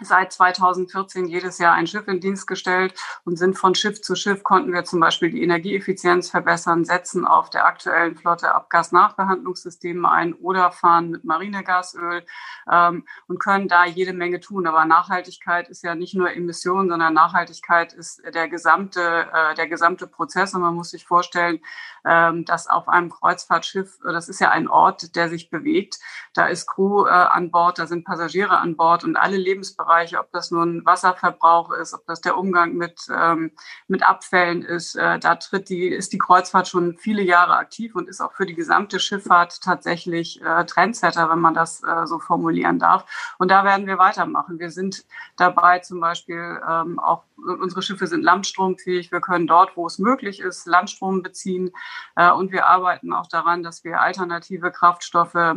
seit 0.00 0.32
2014 0.32 1.26
jedes 1.26 1.58
Jahr 1.58 1.74
ein 1.74 1.86
Schiff 1.86 2.08
in 2.08 2.20
Dienst 2.20 2.46
gestellt 2.46 2.94
und 3.24 3.36
sind 3.36 3.56
von 3.56 3.74
Schiff 3.74 4.02
zu 4.02 4.16
Schiff 4.16 4.42
konnten 4.42 4.72
wir 4.72 4.84
zum 4.84 4.98
Beispiel 4.98 5.30
die 5.30 5.42
Energieeffizienz 5.42 6.30
verbessern, 6.30 6.84
setzen 6.84 7.24
auf 7.24 7.48
der 7.48 7.64
aktuellen 7.64 8.16
Flotte 8.16 8.52
Abgasnachbehandlungssysteme 8.54 10.10
ein 10.10 10.34
oder 10.34 10.72
fahren 10.72 11.10
mit 11.10 11.24
Marinegasöl 11.24 12.24
ähm, 12.70 13.06
und 13.28 13.38
können 13.38 13.68
da 13.68 13.84
jede 13.84 14.12
Menge 14.12 14.40
tun. 14.40 14.66
Aber 14.66 14.84
Nachhaltigkeit 14.84 15.68
ist 15.68 15.84
ja 15.84 15.94
nicht 15.94 16.14
nur 16.14 16.32
Emissionen, 16.32 16.88
sondern 16.88 17.14
Nachhaltigkeit 17.14 17.92
ist 17.92 18.22
der 18.34 18.48
gesamte, 18.48 19.28
äh, 19.32 19.54
der 19.54 19.68
gesamte 19.68 20.06
Prozess 20.08 20.54
und 20.54 20.62
man 20.62 20.74
muss 20.74 20.90
sich 20.90 21.06
vorstellen, 21.06 21.60
ähm, 22.04 22.44
dass 22.44 22.66
auf 22.66 22.88
einem 22.88 23.10
Kreuzfahrtschiff, 23.10 23.98
das 24.02 24.28
ist 24.28 24.40
ja 24.40 24.50
ein 24.50 24.68
Ort, 24.68 25.14
der 25.16 25.28
sich 25.28 25.50
bewegt, 25.50 25.98
da 26.34 26.46
ist 26.46 26.66
Crew 26.66 27.06
äh, 27.06 27.10
an 27.10 27.50
Bord, 27.50 27.78
da 27.78 27.86
sind 27.86 28.04
Passagiere 28.04 28.58
an 28.58 28.76
Bord 28.76 29.04
und 29.04 29.16
alle 29.16 29.36
Lebensbereiche, 29.36 29.83
ob 30.18 30.30
das 30.32 30.50
nun 30.50 30.84
Wasserverbrauch 30.84 31.72
ist, 31.72 31.94
ob 31.94 32.06
das 32.06 32.20
der 32.20 32.36
Umgang 32.36 32.74
mit, 32.74 33.00
ähm, 33.14 33.52
mit 33.88 34.02
Abfällen 34.02 34.62
ist, 34.62 34.94
äh, 34.96 35.18
da 35.18 35.36
tritt 35.36 35.68
die, 35.68 35.88
ist 35.88 36.12
die 36.12 36.18
Kreuzfahrt 36.18 36.68
schon 36.68 36.96
viele 36.98 37.22
Jahre 37.22 37.56
aktiv 37.56 37.94
und 37.94 38.08
ist 38.08 38.20
auch 38.20 38.32
für 38.32 38.46
die 38.46 38.54
gesamte 38.54 38.98
Schifffahrt 38.98 39.60
tatsächlich 39.60 40.42
äh, 40.42 40.64
Trendsetter, 40.64 41.30
wenn 41.30 41.40
man 41.40 41.54
das 41.54 41.82
äh, 41.82 42.06
so 42.06 42.18
formulieren 42.18 42.78
darf. 42.78 43.04
Und 43.38 43.50
da 43.50 43.64
werden 43.64 43.86
wir 43.86 43.98
weitermachen. 43.98 44.58
Wir 44.58 44.70
sind 44.70 45.04
dabei 45.36 45.80
zum 45.80 46.00
Beispiel 46.00 46.60
ähm, 46.68 46.98
auch, 46.98 47.24
unsere 47.36 47.82
Schiffe 47.82 48.06
sind 48.06 48.22
landstromfähig. 48.22 49.12
Wir 49.12 49.20
können 49.20 49.46
dort, 49.46 49.76
wo 49.76 49.86
es 49.86 49.98
möglich 49.98 50.40
ist, 50.40 50.66
Landstrom 50.66 51.22
beziehen. 51.22 51.70
Äh, 52.16 52.30
und 52.30 52.52
wir 52.52 52.66
arbeiten 52.66 53.12
auch 53.12 53.26
daran, 53.26 53.62
dass 53.62 53.84
wir 53.84 54.00
alternative 54.00 54.70
Kraftstoffe 54.70 55.56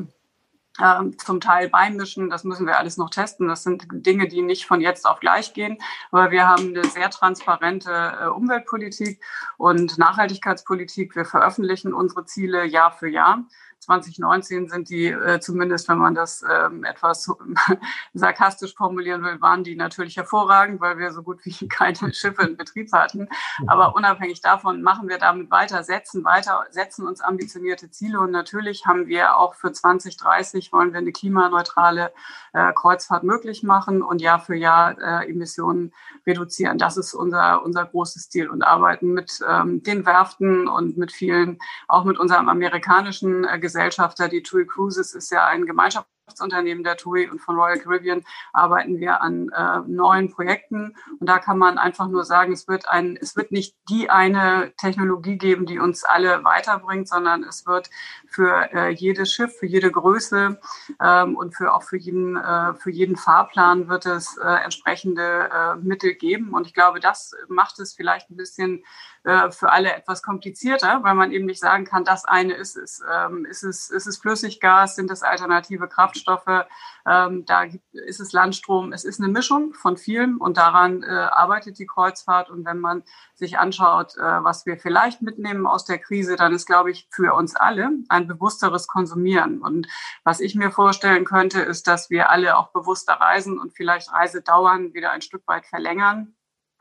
zum 1.18 1.42
Teil 1.42 1.70
beimischen. 1.70 2.30
Das 2.30 2.44
müssen 2.44 2.68
wir 2.68 2.78
alles 2.78 2.98
noch 2.98 3.10
testen. 3.10 3.48
Das 3.48 3.64
sind 3.64 3.88
Dinge, 3.92 4.28
die 4.28 4.42
nicht 4.42 4.66
von 4.66 4.82
jetzt 4.82 5.08
auf 5.08 5.20
gleich 5.20 5.54
gehen. 5.54 5.78
Aber 6.12 6.32
wir 6.32 6.48
haben 6.48 6.70
eine 6.70 6.86
sehr 6.86 7.10
transparente 7.10 7.92
äh, 8.22 8.28
Umweltpolitik 8.28 9.22
und 9.58 9.98
Nachhaltigkeitspolitik. 9.98 11.16
Wir 11.16 11.26
veröffentlichen 11.26 11.94
unsere 11.94 12.26
Ziele 12.26 12.66
Jahr 12.66 12.92
für 12.92 13.10
Jahr. 13.10 13.44
2019 13.88 14.68
sind 14.68 14.90
die, 14.90 15.08
äh, 15.08 15.40
zumindest 15.40 15.88
wenn 15.88 15.98
man 15.98 16.14
das 16.14 16.44
ähm, 16.44 16.84
etwas 16.84 17.32
sarkastisch 18.14 18.76
formulieren 18.76 19.24
will, 19.24 19.42
waren 19.42 19.64
die 19.64 19.76
natürlich 19.76 20.18
hervorragend, 20.18 20.82
weil 20.82 20.98
wir 20.98 21.12
so 21.14 21.24
gut 21.24 21.40
wie 21.46 21.68
keine 21.70 22.14
Schiffe 22.14 22.44
in 22.44 22.58
Betrieb 22.58 22.92
hatten. 22.92 23.30
Aber 23.66 23.96
unabhängig 23.96 24.42
davon 24.42 24.82
machen 24.82 25.08
wir 25.08 25.18
damit 25.18 25.50
weiter, 25.52 25.84
setzen 25.84 26.26
weiter, 26.26 26.66
setzen 26.70 27.08
uns 27.08 27.22
ambitionierte 27.22 27.90
Ziele. 27.90 28.20
Und 28.20 28.32
natürlich 28.32 28.86
haben 28.86 29.08
wir 29.08 29.38
auch 29.38 29.56
für 29.56 29.72
2030 29.72 30.74
wollen 30.74 30.92
wir 30.92 31.00
eine 31.00 31.14
klimaneutrale 31.14 32.12
äh, 32.52 32.74
Kreuzfahrt 32.74 33.24
möglich 33.24 33.64
machen 33.64 34.02
und 34.02 34.22
Jahr 34.22 34.40
für 34.40 34.56
Jahr 34.56 34.98
äh, 35.00 35.30
Emissionen 35.30 35.94
reduzieren. 36.26 36.78
Das 36.78 36.98
ist 36.98 37.14
unser, 37.14 37.64
unser 37.64 37.86
großes 37.86 38.30
Ziel 38.30 38.50
und 38.50 38.64
arbeiten 38.64 39.14
mit 39.14 39.40
ähm, 39.48 39.82
den 39.82 40.06
Werften 40.06 40.68
und 40.68 40.98
mit 40.98 41.14
vielen, 41.14 41.60
auch 41.88 42.04
mit 42.04 42.20
unserem 42.20 42.50
amerikanischen 42.50 43.46
äh, 43.46 43.60
Gesellschafter. 43.78 44.28
Die 44.28 44.42
TUI 44.42 44.66
Cruises 44.66 45.14
ist 45.14 45.32
ja 45.32 45.46
ein 45.46 45.66
Gemeinschafts 45.66 46.10
Unternehmen 46.42 46.84
der 46.84 46.98
TUI 46.98 47.30
und 47.30 47.40
von 47.40 47.56
Royal 47.56 47.80
Caribbean 47.80 48.24
arbeiten 48.54 49.00
wir 49.00 49.22
an 49.22 49.50
äh, 49.50 49.80
neuen 49.88 50.30
Projekten. 50.30 50.96
Und 51.20 51.28
da 51.28 51.40
kann 51.40 51.58
man 51.58 51.78
einfach 51.78 52.08
nur 52.08 52.26
sagen, 52.26 52.52
es 52.52 52.68
wird 52.68 52.88
ein, 52.88 53.18
es 53.20 53.36
wird 53.36 53.52
nicht 53.52 53.76
die 53.90 54.10
eine 54.10 54.74
Technologie 54.78 55.38
geben, 55.38 55.66
die 55.66 55.80
uns 55.80 56.04
alle 56.04 56.44
weiterbringt, 56.44 57.08
sondern 57.08 57.44
es 57.44 57.66
wird 57.66 57.90
für 58.28 58.72
äh, 58.74 58.90
jedes 58.90 59.32
Schiff, 59.32 59.58
für 59.58 59.66
jede 59.66 59.92
Größe 59.92 60.60
ähm, 61.02 61.36
und 61.36 61.56
für 61.56 61.74
auch 61.74 61.84
für 61.84 61.98
jeden, 61.98 62.36
äh, 62.36 62.74
für 62.76 62.92
jeden 62.92 63.16
Fahrplan 63.16 63.88
wird 63.88 64.06
es 64.06 64.38
äh, 64.38 64.48
entsprechende 64.64 65.50
äh, 65.52 65.76
Mittel 65.78 66.14
geben. 66.14 66.54
Und 66.54 66.68
ich 66.68 66.74
glaube, 66.74 67.00
das 67.00 67.34
macht 67.48 67.80
es 67.80 67.94
vielleicht 67.94 68.30
ein 68.30 68.38
bisschen 68.38 68.84
äh, 69.24 69.52
für 69.52 69.72
alle 69.72 69.94
etwas 69.94 70.22
komplizierter, 70.24 71.04
weil 71.04 71.16
man 71.16 71.32
eben 71.32 71.46
nicht 71.46 71.60
sagen 71.60 71.86
kann, 71.86 72.06
das 72.06 72.26
eine 72.26 72.54
ist 72.54 72.78
es. 72.78 73.04
Ähm, 73.12 73.46
ist 73.46 73.64
es, 73.64 73.90
ist 73.90 74.08
es 74.08 74.18
Flüssiggas, 74.18 74.96
sind 74.96 75.12
es 75.12 75.24
alternative 75.24 75.88
Kraft 75.88 76.17
Kraftstoffe, 76.18 76.66
ähm, 77.06 77.46
da 77.46 77.64
ist 77.92 78.20
es 78.20 78.34
Landstrom. 78.34 78.92
Es 78.92 79.04
ist 79.04 79.20
eine 79.20 79.32
Mischung 79.32 79.74
von 79.74 79.98
vielem 79.98 80.42
und 80.42 80.58
daran 80.58 81.04
äh, 81.04 81.08
arbeitet 81.08 81.80
die 81.80 81.86
Kreuzfahrt. 81.86 82.50
Und 82.50 82.66
wenn 82.66 82.80
man 82.80 83.04
sich 83.34 83.58
anschaut, 83.58 84.18
äh, 84.18 84.22
was 84.22 84.66
wir 84.66 84.78
vielleicht 84.78 85.22
mitnehmen 85.22 85.68
aus 85.68 85.86
der 85.86 86.00
Krise, 86.00 86.36
dann 86.36 86.54
ist, 86.54 86.66
glaube 86.66 86.92
ich, 86.92 87.08
für 87.12 87.34
uns 87.34 87.56
alle 87.56 87.90
ein 88.10 88.28
bewussteres 88.28 88.88
Konsumieren. 88.88 89.62
Und 89.62 89.88
was 90.24 90.40
ich 90.40 90.56
mir 90.56 90.72
vorstellen 90.72 91.26
könnte, 91.26 91.62
ist, 91.62 91.88
dass 91.88 92.10
wir 92.10 92.30
alle 92.30 92.58
auch 92.58 92.72
bewusster 92.72 93.14
reisen 93.14 93.60
und 93.60 93.74
vielleicht 93.74 94.12
Reisedauern 94.12 94.94
wieder 94.94 95.12
ein 95.12 95.22
Stück 95.22 95.48
weit 95.48 95.66
verlängern 95.66 96.37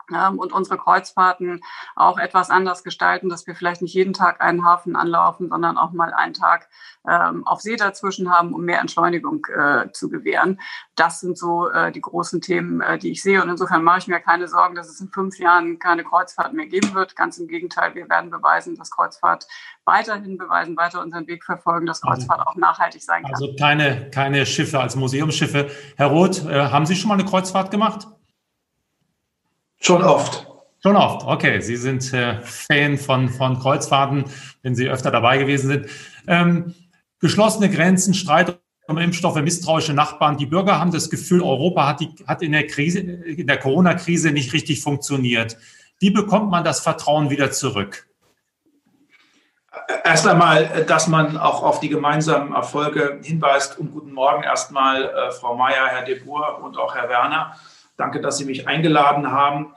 und 0.09 0.53
unsere 0.53 0.77
Kreuzfahrten 0.77 1.61
auch 1.95 2.17
etwas 2.17 2.49
anders 2.49 2.83
gestalten, 2.83 3.29
dass 3.29 3.45
wir 3.47 3.55
vielleicht 3.55 3.81
nicht 3.81 3.93
jeden 3.93 4.13
Tag 4.13 4.41
einen 4.41 4.65
Hafen 4.65 4.95
anlaufen, 4.95 5.49
sondern 5.49 5.77
auch 5.77 5.91
mal 5.91 6.13
einen 6.13 6.33
Tag 6.33 6.69
ähm, 7.07 7.45
auf 7.47 7.61
See 7.61 7.75
dazwischen 7.75 8.31
haben, 8.31 8.53
um 8.53 8.63
mehr 8.63 8.79
Entschleunigung 8.79 9.45
äh, 9.45 9.91
zu 9.91 10.09
gewähren. 10.09 10.59
Das 10.95 11.19
sind 11.19 11.37
so 11.37 11.69
äh, 11.69 11.91
die 11.91 12.01
großen 12.01 12.41
Themen, 12.41 12.81
äh, 12.81 12.97
die 12.97 13.11
ich 13.11 13.21
sehe. 13.21 13.41
Und 13.41 13.49
insofern 13.49 13.83
mache 13.83 13.99
ich 13.99 14.07
mir 14.07 14.19
keine 14.19 14.47
Sorgen, 14.47 14.75
dass 14.75 14.89
es 14.89 14.99
in 14.99 15.09
fünf 15.09 15.37
Jahren 15.39 15.79
keine 15.79 16.03
Kreuzfahrt 16.03 16.53
mehr 16.53 16.67
geben 16.67 16.93
wird. 16.93 17.15
Ganz 17.15 17.37
im 17.37 17.47
Gegenteil, 17.47 17.95
wir 17.95 18.09
werden 18.09 18.29
beweisen, 18.29 18.75
dass 18.75 18.91
Kreuzfahrt 18.91 19.47
weiterhin 19.85 20.37
beweisen, 20.37 20.75
weiter 20.75 21.01
unseren 21.01 21.27
Weg 21.27 21.43
verfolgen, 21.43 21.85
dass 21.85 22.03
also 22.03 22.13
Kreuzfahrt 22.13 22.47
auch 22.47 22.55
nachhaltig 22.55 23.01
sein 23.01 23.23
kann. 23.23 23.33
Also 23.33 23.55
keine, 23.57 24.09
keine 24.11 24.45
Schiffe 24.45 24.79
als 24.79 24.95
Museumsschiffe. 24.95 25.69
Herr 25.95 26.07
Roth, 26.07 26.45
äh, 26.45 26.69
haben 26.69 26.85
Sie 26.85 26.95
schon 26.95 27.09
mal 27.09 27.15
eine 27.15 27.25
Kreuzfahrt 27.25 27.71
gemacht? 27.71 28.07
Schon 29.79 30.03
oft. 30.03 30.47
Schon 30.81 30.95
oft, 30.95 31.25
okay. 31.25 31.59
Sie 31.61 31.75
sind 31.75 32.13
äh, 32.13 32.41
Fan 32.41 32.97
von, 32.97 33.29
von 33.29 33.59
Kreuzfahrten, 33.59 34.25
wenn 34.61 34.75
Sie 34.75 34.87
öfter 34.89 35.11
dabei 35.11 35.37
gewesen 35.37 35.67
sind. 35.69 35.87
Ähm, 36.27 36.75
geschlossene 37.19 37.69
Grenzen, 37.69 38.13
Streit 38.13 38.59
um 38.87 38.97
Impfstoffe, 38.97 39.41
misstrauische 39.41 39.93
Nachbarn. 39.93 40.37
Die 40.37 40.45
Bürger 40.45 40.79
haben 40.79 40.91
das 40.91 41.09
Gefühl, 41.09 41.41
Europa 41.41 41.87
hat, 41.87 41.99
die, 41.99 42.15
hat 42.25 42.41
in 42.41 42.53
der 42.53 42.67
Krise, 42.67 42.99
in 42.99 43.47
der 43.47 43.57
Corona-Krise 43.57 44.31
nicht 44.31 44.53
richtig 44.53 44.81
funktioniert. 44.81 45.57
Wie 45.99 46.11
bekommt 46.11 46.49
man 46.49 46.63
das 46.63 46.79
Vertrauen 46.79 47.29
wieder 47.29 47.51
zurück? 47.51 48.07
Erst 50.03 50.27
einmal, 50.27 50.85
dass 50.87 51.07
man 51.07 51.37
auch 51.37 51.63
auf 51.63 51.79
die 51.79 51.89
gemeinsamen 51.89 52.53
Erfolge 52.53 53.19
hinweist. 53.21 53.77
Und 53.77 53.91
guten 53.91 54.11
Morgen 54.11 54.43
erstmal, 54.43 55.03
äh, 55.03 55.31
Frau 55.31 55.55
Mayer, 55.55 55.87
Herr 55.87 56.05
De 56.05 56.19
Boer 56.19 56.61
und 56.63 56.77
auch 56.77 56.95
Herr 56.95 57.09
Werner. 57.09 57.57
Danke, 57.97 58.21
dass 58.21 58.37
Sie 58.37 58.45
mich 58.45 58.67
eingeladen 58.67 59.31
haben. 59.31 59.73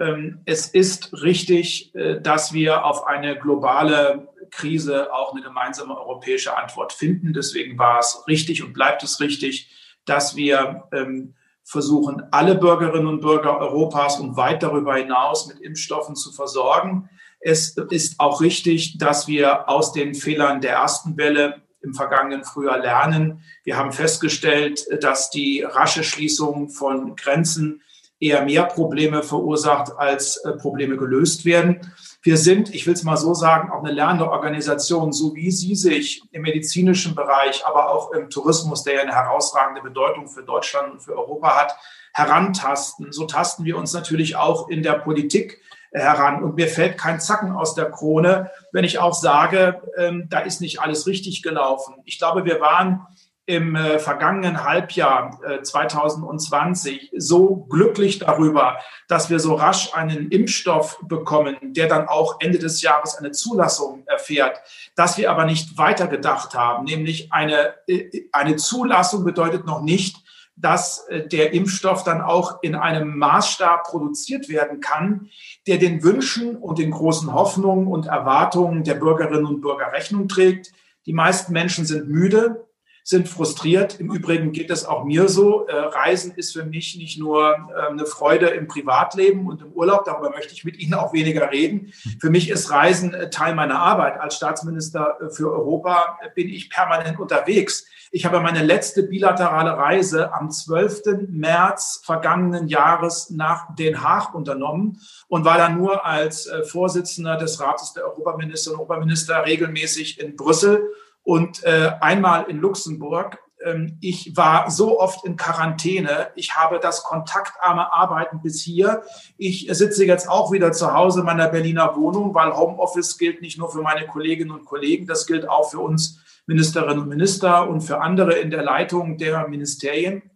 Ähm, 0.00 0.40
es 0.46 0.68
ist 0.68 1.12
richtig, 1.22 1.94
äh, 1.94 2.20
dass 2.20 2.52
wir 2.52 2.84
auf 2.84 3.06
eine 3.06 3.38
globale 3.38 4.28
Krise 4.50 5.12
auch 5.12 5.32
eine 5.32 5.42
gemeinsame 5.42 5.96
europäische 5.98 6.56
Antwort 6.56 6.92
finden. 6.92 7.32
Deswegen 7.32 7.78
war 7.78 7.98
es 7.98 8.24
richtig 8.26 8.62
und 8.64 8.72
bleibt 8.72 9.02
es 9.02 9.20
richtig, 9.20 9.70
dass 10.04 10.36
wir 10.36 10.84
ähm, 10.92 11.34
versuchen, 11.64 12.22
alle 12.30 12.54
Bürgerinnen 12.54 13.06
und 13.06 13.20
Bürger 13.20 13.58
Europas 13.58 14.18
und 14.18 14.36
weit 14.36 14.62
darüber 14.62 14.96
hinaus 14.96 15.46
mit 15.48 15.60
Impfstoffen 15.60 16.16
zu 16.16 16.32
versorgen. 16.32 17.10
Es 17.40 17.76
ist 17.90 18.18
auch 18.18 18.40
richtig, 18.40 18.96
dass 18.98 19.28
wir 19.28 19.68
aus 19.68 19.92
den 19.92 20.14
Fehlern 20.14 20.62
der 20.62 20.72
ersten 20.72 21.18
Welle 21.18 21.62
im 21.80 21.94
vergangenen 21.94 22.44
Frühjahr 22.44 22.78
lernen. 22.78 23.42
Wir 23.64 23.76
haben 23.76 23.92
festgestellt, 23.92 24.86
dass 25.02 25.30
die 25.30 25.62
rasche 25.62 26.04
Schließung 26.04 26.70
von 26.70 27.16
Grenzen 27.16 27.82
eher 28.20 28.44
mehr 28.44 28.64
Probleme 28.64 29.22
verursacht, 29.22 29.92
als 29.96 30.38
äh, 30.38 30.52
Probleme 30.52 30.96
gelöst 30.96 31.44
werden. 31.44 31.92
Wir 32.22 32.36
sind, 32.36 32.74
ich 32.74 32.86
will 32.86 32.94
es 32.94 33.04
mal 33.04 33.16
so 33.16 33.32
sagen, 33.32 33.70
auch 33.70 33.82
eine 33.82 33.92
lernende 33.92 34.30
Organisation, 34.30 35.12
so 35.12 35.36
wie 35.36 35.52
Sie 35.52 35.76
sich 35.76 36.22
im 36.32 36.42
medizinischen 36.42 37.14
Bereich, 37.14 37.64
aber 37.64 37.90
auch 37.90 38.12
im 38.12 38.28
Tourismus, 38.28 38.82
der 38.82 38.94
ja 38.94 39.02
eine 39.02 39.14
herausragende 39.14 39.82
Bedeutung 39.82 40.26
für 40.26 40.42
Deutschland 40.42 40.92
und 40.92 41.00
für 41.00 41.16
Europa 41.16 41.56
hat, 41.56 41.76
herantasten. 42.12 43.12
So 43.12 43.26
tasten 43.26 43.64
wir 43.64 43.76
uns 43.76 43.92
natürlich 43.92 44.34
auch 44.34 44.68
in 44.68 44.82
der 44.82 44.94
Politik 44.94 45.60
heran. 45.92 46.42
Und 46.42 46.56
mir 46.56 46.68
fällt 46.68 46.98
kein 46.98 47.20
Zacken 47.20 47.52
aus 47.52 47.74
der 47.74 47.90
Krone, 47.90 48.50
wenn 48.72 48.84
ich 48.84 48.98
auch 48.98 49.14
sage, 49.14 49.82
ähm, 49.96 50.28
da 50.28 50.40
ist 50.40 50.60
nicht 50.60 50.80
alles 50.80 51.06
richtig 51.06 51.42
gelaufen. 51.42 51.94
Ich 52.04 52.18
glaube, 52.18 52.44
wir 52.44 52.60
waren 52.60 53.06
im 53.48 53.76
äh, 53.76 53.98
vergangenen 53.98 54.62
Halbjahr 54.62 55.40
äh, 55.42 55.62
2020 55.62 57.12
so 57.16 57.56
glücklich 57.70 58.18
darüber, 58.18 58.76
dass 59.08 59.30
wir 59.30 59.40
so 59.40 59.54
rasch 59.54 59.94
einen 59.94 60.28
Impfstoff 60.28 60.98
bekommen, 61.08 61.56
der 61.62 61.88
dann 61.88 62.08
auch 62.08 62.40
Ende 62.40 62.58
des 62.58 62.82
Jahres 62.82 63.14
eine 63.16 63.30
Zulassung 63.30 64.02
erfährt, 64.06 64.60
dass 64.96 65.16
wir 65.16 65.30
aber 65.30 65.46
nicht 65.46 65.78
weitergedacht 65.78 66.52
haben, 66.54 66.84
nämlich 66.84 67.32
eine, 67.32 67.72
äh, 67.86 68.24
eine 68.32 68.56
Zulassung 68.56 69.24
bedeutet 69.24 69.64
noch 69.64 69.80
nicht, 69.80 70.18
dass 70.60 71.06
äh, 71.08 71.26
der 71.26 71.52
Impfstoff 71.52 72.04
dann 72.04 72.20
auch 72.20 72.62
in 72.62 72.74
einem 72.74 73.16
Maßstab 73.16 73.84
produziert 73.84 74.48
werden 74.48 74.80
kann, 74.80 75.28
der 75.66 75.78
den 75.78 76.02
Wünschen 76.02 76.56
und 76.56 76.78
den 76.78 76.90
großen 76.90 77.32
Hoffnungen 77.32 77.86
und 77.86 78.06
Erwartungen 78.06 78.84
der 78.84 78.94
Bürgerinnen 78.94 79.46
und 79.46 79.60
Bürger 79.60 79.92
Rechnung 79.92 80.28
trägt. 80.28 80.72
Die 81.06 81.12
meisten 81.12 81.52
Menschen 81.52 81.86
sind 81.86 82.08
müde, 82.08 82.67
sind 83.08 83.26
frustriert. 83.26 84.00
Im 84.00 84.12
Übrigen 84.12 84.52
geht 84.52 84.68
es 84.68 84.84
auch 84.84 85.04
mir 85.04 85.28
so. 85.28 85.66
Äh, 85.66 85.74
Reisen 85.74 86.32
ist 86.32 86.52
für 86.52 86.64
mich 86.64 86.94
nicht 86.98 87.18
nur 87.18 87.56
äh, 87.74 87.90
eine 87.90 88.04
Freude 88.04 88.48
im 88.48 88.68
Privatleben 88.68 89.46
und 89.46 89.62
im 89.62 89.72
Urlaub, 89.72 90.04
darüber 90.04 90.28
möchte 90.28 90.52
ich 90.52 90.62
mit 90.62 90.76
Ihnen 90.76 90.92
auch 90.92 91.14
weniger 91.14 91.50
reden. 91.50 91.90
Für 92.20 92.28
mich 92.28 92.50
ist 92.50 92.70
Reisen 92.70 93.14
äh, 93.14 93.30
Teil 93.30 93.54
meiner 93.54 93.78
Arbeit. 93.78 94.20
Als 94.20 94.36
Staatsminister 94.36 95.16
äh, 95.22 95.30
für 95.30 95.50
Europa 95.50 96.18
bin 96.34 96.50
ich 96.50 96.68
permanent 96.68 97.18
unterwegs. 97.18 97.86
Ich 98.10 98.26
habe 98.26 98.40
meine 98.40 98.62
letzte 98.62 99.04
bilaterale 99.04 99.78
Reise 99.78 100.34
am 100.34 100.50
12. 100.50 101.28
März 101.30 102.02
vergangenen 102.04 102.68
Jahres 102.68 103.30
nach 103.30 103.74
Den 103.74 104.02
Haag 104.02 104.34
unternommen 104.34 105.00
und 105.28 105.46
war 105.46 105.56
dann 105.56 105.78
nur 105.78 106.04
als 106.04 106.50
Vorsitzender 106.66 107.36
des 107.36 107.60
Rates 107.60 107.92
der 107.92 108.04
Europaminister 108.04 108.72
und 108.72 108.80
Oberminister 108.80 109.44
regelmäßig 109.44 110.20
in 110.20 110.36
Brüssel 110.36 110.90
und 111.28 111.62
äh, 111.64 111.90
einmal 112.00 112.46
in 112.48 112.56
Luxemburg. 112.56 113.38
Ähm, 113.62 113.98
ich 114.00 114.34
war 114.34 114.70
so 114.70 114.98
oft 114.98 115.26
in 115.26 115.36
Quarantäne. 115.36 116.30
Ich 116.36 116.56
habe 116.56 116.80
das 116.80 117.02
kontaktarme 117.02 117.92
Arbeiten 117.92 118.40
bis 118.40 118.62
hier. 118.62 119.02
Ich 119.36 119.68
sitze 119.70 120.06
jetzt 120.06 120.26
auch 120.30 120.52
wieder 120.52 120.72
zu 120.72 120.94
Hause 120.94 121.20
in 121.20 121.26
meiner 121.26 121.48
Berliner 121.48 121.94
Wohnung, 121.96 122.32
weil 122.32 122.56
Homeoffice 122.56 123.18
gilt 123.18 123.42
nicht 123.42 123.58
nur 123.58 123.70
für 123.70 123.82
meine 123.82 124.06
Kolleginnen 124.06 124.52
und 124.52 124.64
Kollegen, 124.64 125.06
das 125.06 125.26
gilt 125.26 125.46
auch 125.46 125.70
für 125.70 125.80
uns 125.80 126.18
Ministerinnen 126.46 127.00
und 127.00 127.10
Minister 127.10 127.68
und 127.68 127.82
für 127.82 128.00
andere 128.00 128.32
in 128.32 128.50
der 128.50 128.62
Leitung 128.62 129.18
der 129.18 129.48
Ministerien. 129.48 130.30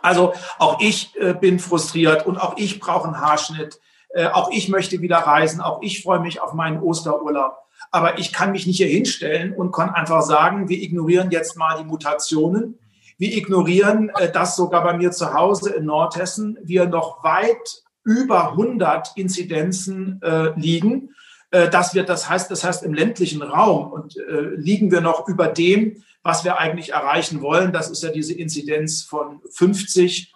Also 0.00 0.32
auch 0.60 0.80
ich 0.80 1.12
äh, 1.18 1.34
bin 1.34 1.58
frustriert 1.58 2.24
und 2.24 2.38
auch 2.38 2.56
ich 2.56 2.78
brauche 2.78 3.08
einen 3.08 3.20
Haarschnitt. 3.20 3.80
Äh, 4.10 4.28
auch 4.28 4.52
ich 4.52 4.68
möchte 4.68 5.00
wieder 5.00 5.18
reisen. 5.18 5.60
Auch 5.60 5.82
ich 5.82 6.04
freue 6.04 6.20
mich 6.20 6.40
auf 6.40 6.52
meinen 6.52 6.80
Osterurlaub. 6.80 7.56
Aber 7.90 8.18
ich 8.18 8.32
kann 8.32 8.52
mich 8.52 8.66
nicht 8.66 8.76
hier 8.76 8.88
hinstellen 8.88 9.52
und 9.52 9.72
kann 9.72 9.90
einfach 9.90 10.22
sagen, 10.22 10.68
wir 10.68 10.80
ignorieren 10.80 11.30
jetzt 11.30 11.56
mal 11.56 11.76
die 11.78 11.84
Mutationen. 11.84 12.78
Wir 13.18 13.36
ignorieren, 13.36 14.10
äh, 14.16 14.30
dass 14.30 14.56
sogar 14.56 14.82
bei 14.82 14.96
mir 14.96 15.10
zu 15.10 15.34
Hause 15.34 15.70
in 15.70 15.84
Nordhessen 15.84 16.58
wir 16.62 16.86
noch 16.86 17.22
weit 17.24 17.82
über 18.04 18.52
100 18.52 19.16
Inzidenzen 19.16 20.20
äh, 20.22 20.58
liegen. 20.58 21.10
Äh, 21.50 21.68
dass 21.68 21.94
wir, 21.94 22.04
das 22.04 22.28
heißt, 22.28 22.50
das 22.50 22.62
heißt 22.62 22.84
im 22.84 22.94
ländlichen 22.94 23.42
Raum 23.42 23.90
und 23.90 24.16
äh, 24.16 24.54
liegen 24.54 24.92
wir 24.92 25.00
noch 25.00 25.26
über 25.26 25.48
dem, 25.48 26.02
was 26.22 26.44
wir 26.44 26.58
eigentlich 26.58 26.92
erreichen 26.92 27.40
wollen. 27.40 27.72
Das 27.72 27.90
ist 27.90 28.02
ja 28.02 28.10
diese 28.10 28.34
Inzidenz 28.34 29.02
von 29.02 29.40
50. 29.50 30.32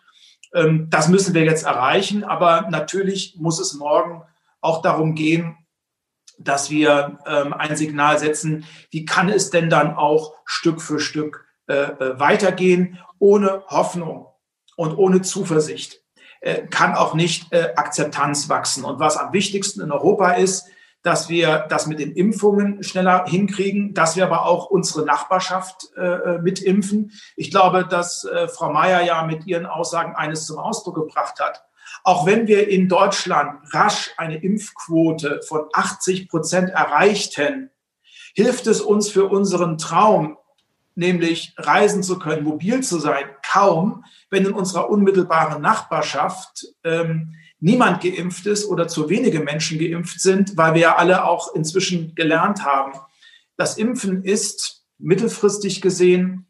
Ähm, 0.54 0.88
das 0.90 1.08
müssen 1.08 1.34
wir 1.34 1.44
jetzt 1.44 1.64
erreichen. 1.64 2.24
Aber 2.24 2.68
natürlich 2.68 3.36
muss 3.38 3.60
es 3.60 3.74
morgen 3.74 4.22
auch 4.60 4.82
darum 4.82 5.14
gehen, 5.14 5.56
dass 6.38 6.70
wir 6.70 7.18
ähm, 7.26 7.52
ein 7.52 7.76
Signal 7.76 8.18
setzen, 8.18 8.64
wie 8.90 9.04
kann 9.04 9.28
es 9.28 9.50
denn 9.50 9.70
dann 9.70 9.94
auch 9.94 10.34
Stück 10.44 10.80
für 10.80 11.00
Stück 11.00 11.46
äh, 11.66 11.74
äh 11.74 12.18
weitergehen, 12.18 12.98
ohne 13.18 13.64
Hoffnung 13.68 14.26
und 14.76 14.96
ohne 14.96 15.22
Zuversicht 15.22 16.02
äh, 16.44 16.66
kann 16.66 16.94
auch 16.94 17.14
nicht 17.14 17.52
äh, 17.52 17.72
Akzeptanz 17.74 18.48
wachsen. 18.48 18.84
Und 18.84 19.00
was 19.00 19.16
am 19.16 19.32
wichtigsten 19.32 19.80
in 19.80 19.90
Europa 19.90 20.32
ist, 20.32 20.66
dass 21.02 21.28
wir 21.28 21.66
das 21.68 21.86
mit 21.86 22.00
den 22.00 22.12
Impfungen 22.12 22.82
schneller 22.82 23.24
hinkriegen, 23.26 23.92
dass 23.92 24.16
wir 24.16 24.24
aber 24.24 24.46
auch 24.46 24.66
unsere 24.66 25.04
Nachbarschaft 25.04 25.90
äh, 25.96 26.00
äh 26.00 26.38
mitimpfen. 26.38 27.12
Ich 27.36 27.50
glaube, 27.50 27.86
dass 27.86 28.24
äh, 28.24 28.48
Frau 28.48 28.72
Mayer 28.72 29.02
ja 29.02 29.22
mit 29.24 29.46
ihren 29.46 29.66
Aussagen 29.66 30.16
eines 30.16 30.46
zum 30.46 30.58
Ausdruck 30.58 30.96
gebracht 30.96 31.40
hat. 31.40 31.64
Auch 32.04 32.26
wenn 32.26 32.46
wir 32.46 32.68
in 32.68 32.88
Deutschland 32.88 33.60
rasch 33.72 34.10
eine 34.18 34.36
Impfquote 34.36 35.40
von 35.48 35.68
80 35.72 36.28
Prozent 36.28 36.68
erreichten, 36.68 37.70
hilft 38.34 38.66
es 38.66 38.82
uns 38.82 39.08
für 39.08 39.24
unseren 39.24 39.78
Traum, 39.78 40.36
nämlich 40.94 41.54
reisen 41.56 42.02
zu 42.02 42.18
können, 42.18 42.44
mobil 42.44 42.82
zu 42.82 42.98
sein, 42.98 43.24
kaum, 43.42 44.04
wenn 44.28 44.44
in 44.44 44.52
unserer 44.52 44.90
unmittelbaren 44.90 45.62
Nachbarschaft 45.62 46.66
ähm, 46.84 47.34
niemand 47.58 48.02
geimpft 48.02 48.44
ist 48.46 48.66
oder 48.66 48.86
zu 48.86 49.08
wenige 49.08 49.40
Menschen 49.40 49.78
geimpft 49.78 50.20
sind, 50.20 50.58
weil 50.58 50.74
wir 50.74 50.80
ja 50.82 50.96
alle 50.96 51.24
auch 51.24 51.54
inzwischen 51.54 52.14
gelernt 52.14 52.66
haben. 52.66 52.92
Das 53.56 53.78
Impfen 53.78 54.24
ist 54.24 54.84
mittelfristig 54.98 55.80
gesehen 55.80 56.46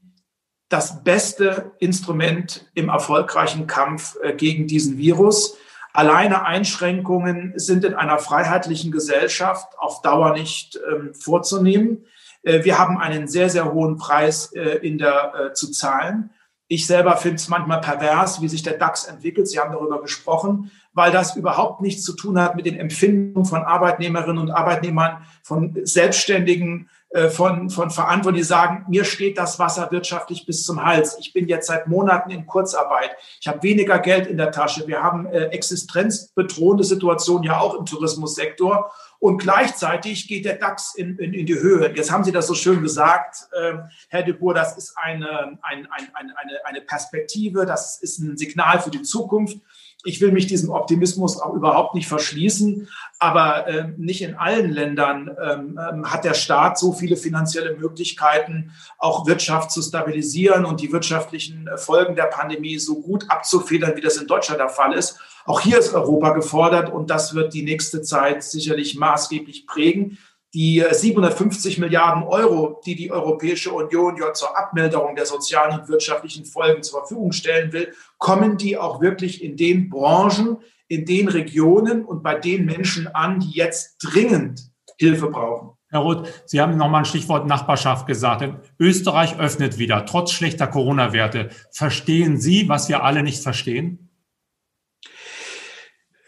das 0.68 1.04
beste 1.04 1.72
Instrument 1.78 2.70
im 2.74 2.88
erfolgreichen 2.88 3.66
Kampf 3.66 4.16
äh, 4.22 4.32
gegen 4.32 4.66
diesen 4.66 4.98
Virus. 4.98 5.56
Alleine 5.92 6.44
Einschränkungen 6.44 7.52
sind 7.56 7.84
in 7.84 7.94
einer 7.94 8.18
freiheitlichen 8.18 8.90
Gesellschaft 8.90 9.68
auf 9.78 10.02
Dauer 10.02 10.32
nicht 10.32 10.78
ähm, 10.90 11.14
vorzunehmen. 11.14 12.04
Äh, 12.42 12.64
wir 12.64 12.78
haben 12.78 12.98
einen 12.98 13.28
sehr, 13.28 13.50
sehr 13.50 13.72
hohen 13.72 13.96
Preis 13.96 14.52
äh, 14.52 14.78
in 14.78 14.98
der, 14.98 15.52
zu 15.54 15.70
zahlen. 15.70 16.30
Ich 16.66 16.86
selber 16.86 17.16
finde 17.18 17.36
es 17.36 17.48
manchmal 17.48 17.80
pervers, 17.80 18.40
wie 18.40 18.48
sich 18.48 18.62
der 18.62 18.78
DAX 18.78 19.04
entwickelt. 19.04 19.46
Sie 19.46 19.60
haben 19.60 19.72
darüber 19.72 20.00
gesprochen, 20.00 20.70
weil 20.94 21.12
das 21.12 21.36
überhaupt 21.36 21.82
nichts 21.82 22.02
zu 22.02 22.14
tun 22.14 22.40
hat 22.40 22.56
mit 22.56 22.64
den 22.64 22.76
Empfindungen 22.76 23.44
von 23.44 23.62
Arbeitnehmerinnen 23.62 24.38
und 24.38 24.50
Arbeitnehmern, 24.50 25.24
von 25.42 25.76
Selbstständigen, 25.84 26.88
von, 27.30 27.70
von 27.70 27.90
Verantwortlichen, 27.90 28.42
die 28.42 28.48
sagen, 28.48 28.86
mir 28.88 29.04
steht 29.04 29.38
das 29.38 29.58
Wasser 29.58 29.90
wirtschaftlich 29.92 30.46
bis 30.46 30.64
zum 30.64 30.84
Hals. 30.84 31.16
Ich 31.20 31.32
bin 31.32 31.46
jetzt 31.46 31.68
seit 31.68 31.86
Monaten 31.86 32.30
in 32.30 32.44
Kurzarbeit. 32.46 33.10
Ich 33.40 33.46
habe 33.46 33.62
weniger 33.62 34.00
Geld 34.00 34.26
in 34.26 34.36
der 34.36 34.50
Tasche. 34.50 34.86
Wir 34.88 35.02
haben 35.02 35.26
äh, 35.26 35.44
existenzbedrohende 35.46 36.82
Situationen 36.82 37.44
ja 37.44 37.60
auch 37.60 37.74
im 37.74 37.86
Tourismussektor. 37.86 38.90
Und 39.20 39.38
gleichzeitig 39.38 40.28
geht 40.28 40.44
der 40.44 40.56
DAX 40.56 40.94
in, 40.96 41.16
in, 41.18 41.32
in 41.32 41.46
die 41.46 41.54
Höhe. 41.54 41.94
Jetzt 41.94 42.10
haben 42.10 42.24
Sie 42.24 42.32
das 42.32 42.46
so 42.46 42.54
schön 42.54 42.82
gesagt, 42.82 43.48
äh, 43.52 43.74
Herr 44.08 44.22
de 44.22 44.34
Boer, 44.34 44.54
das 44.54 44.76
ist 44.76 44.94
eine, 44.96 45.58
ein, 45.62 45.88
ein, 45.90 46.08
eine, 46.14 46.66
eine 46.66 46.80
Perspektive, 46.80 47.64
das 47.64 48.02
ist 48.02 48.18
ein 48.18 48.36
Signal 48.36 48.80
für 48.80 48.90
die 48.90 49.02
Zukunft 49.02 49.58
ich 50.04 50.20
will 50.20 50.32
mich 50.32 50.46
diesem 50.46 50.70
Optimismus 50.70 51.40
auch 51.40 51.54
überhaupt 51.54 51.94
nicht 51.94 52.06
verschließen, 52.06 52.88
aber 53.18 53.66
äh, 53.66 53.88
nicht 53.96 54.22
in 54.22 54.34
allen 54.34 54.70
Ländern 54.70 55.34
ähm, 55.42 55.80
ähm, 55.90 56.12
hat 56.12 56.24
der 56.24 56.34
Staat 56.34 56.78
so 56.78 56.92
viele 56.92 57.16
finanzielle 57.16 57.76
Möglichkeiten, 57.76 58.72
auch 58.98 59.26
Wirtschaft 59.26 59.70
zu 59.70 59.82
stabilisieren 59.82 60.64
und 60.64 60.80
die 60.80 60.92
wirtschaftlichen 60.92 61.68
Folgen 61.76 62.16
der 62.16 62.24
Pandemie 62.24 62.78
so 62.78 63.00
gut 63.00 63.30
abzufedern, 63.30 63.96
wie 63.96 64.02
das 64.02 64.18
in 64.18 64.26
Deutschland 64.26 64.60
der 64.60 64.68
Fall 64.68 64.92
ist. 64.92 65.18
Auch 65.46 65.60
hier 65.60 65.78
ist 65.78 65.94
Europa 65.94 66.30
gefordert 66.30 66.92
und 66.92 67.10
das 67.10 67.34
wird 67.34 67.54
die 67.54 67.64
nächste 67.64 68.02
Zeit 68.02 68.42
sicherlich 68.42 68.96
maßgeblich 68.96 69.66
prägen 69.66 70.18
die 70.54 70.84
750 70.88 71.78
Milliarden 71.78 72.22
Euro, 72.22 72.80
die 72.86 72.94
die 72.94 73.10
Europäische 73.10 73.72
Union 73.72 74.16
ja 74.16 74.32
zur 74.32 74.56
Abmilderung 74.56 75.16
der 75.16 75.26
sozialen 75.26 75.80
und 75.80 75.88
wirtschaftlichen 75.88 76.44
Folgen 76.44 76.82
zur 76.84 77.00
Verfügung 77.00 77.32
stellen 77.32 77.72
will, 77.72 77.92
kommen 78.18 78.56
die 78.56 78.78
auch 78.78 79.00
wirklich 79.00 79.42
in 79.42 79.56
den 79.56 79.90
Branchen, 79.90 80.58
in 80.86 81.04
den 81.04 81.26
Regionen 81.28 82.04
und 82.04 82.22
bei 82.22 82.36
den 82.36 82.66
Menschen 82.66 83.08
an, 83.08 83.40
die 83.40 83.50
jetzt 83.50 83.96
dringend 84.00 84.70
Hilfe 84.96 85.28
brauchen. 85.28 85.70
Herr 85.88 86.00
Roth, 86.00 86.28
Sie 86.46 86.60
haben 86.60 86.76
nochmal 86.76 87.02
ein 87.02 87.04
Stichwort 87.04 87.46
Nachbarschaft 87.46 88.06
gesagt. 88.06 88.44
Österreich 88.78 89.38
öffnet 89.38 89.78
wieder, 89.78 90.06
trotz 90.06 90.30
schlechter 90.30 90.68
Corona-Werte. 90.68 91.50
Verstehen 91.72 92.40
Sie, 92.40 92.68
was 92.68 92.88
wir 92.88 93.02
alle 93.02 93.24
nicht 93.24 93.42
verstehen? 93.42 94.10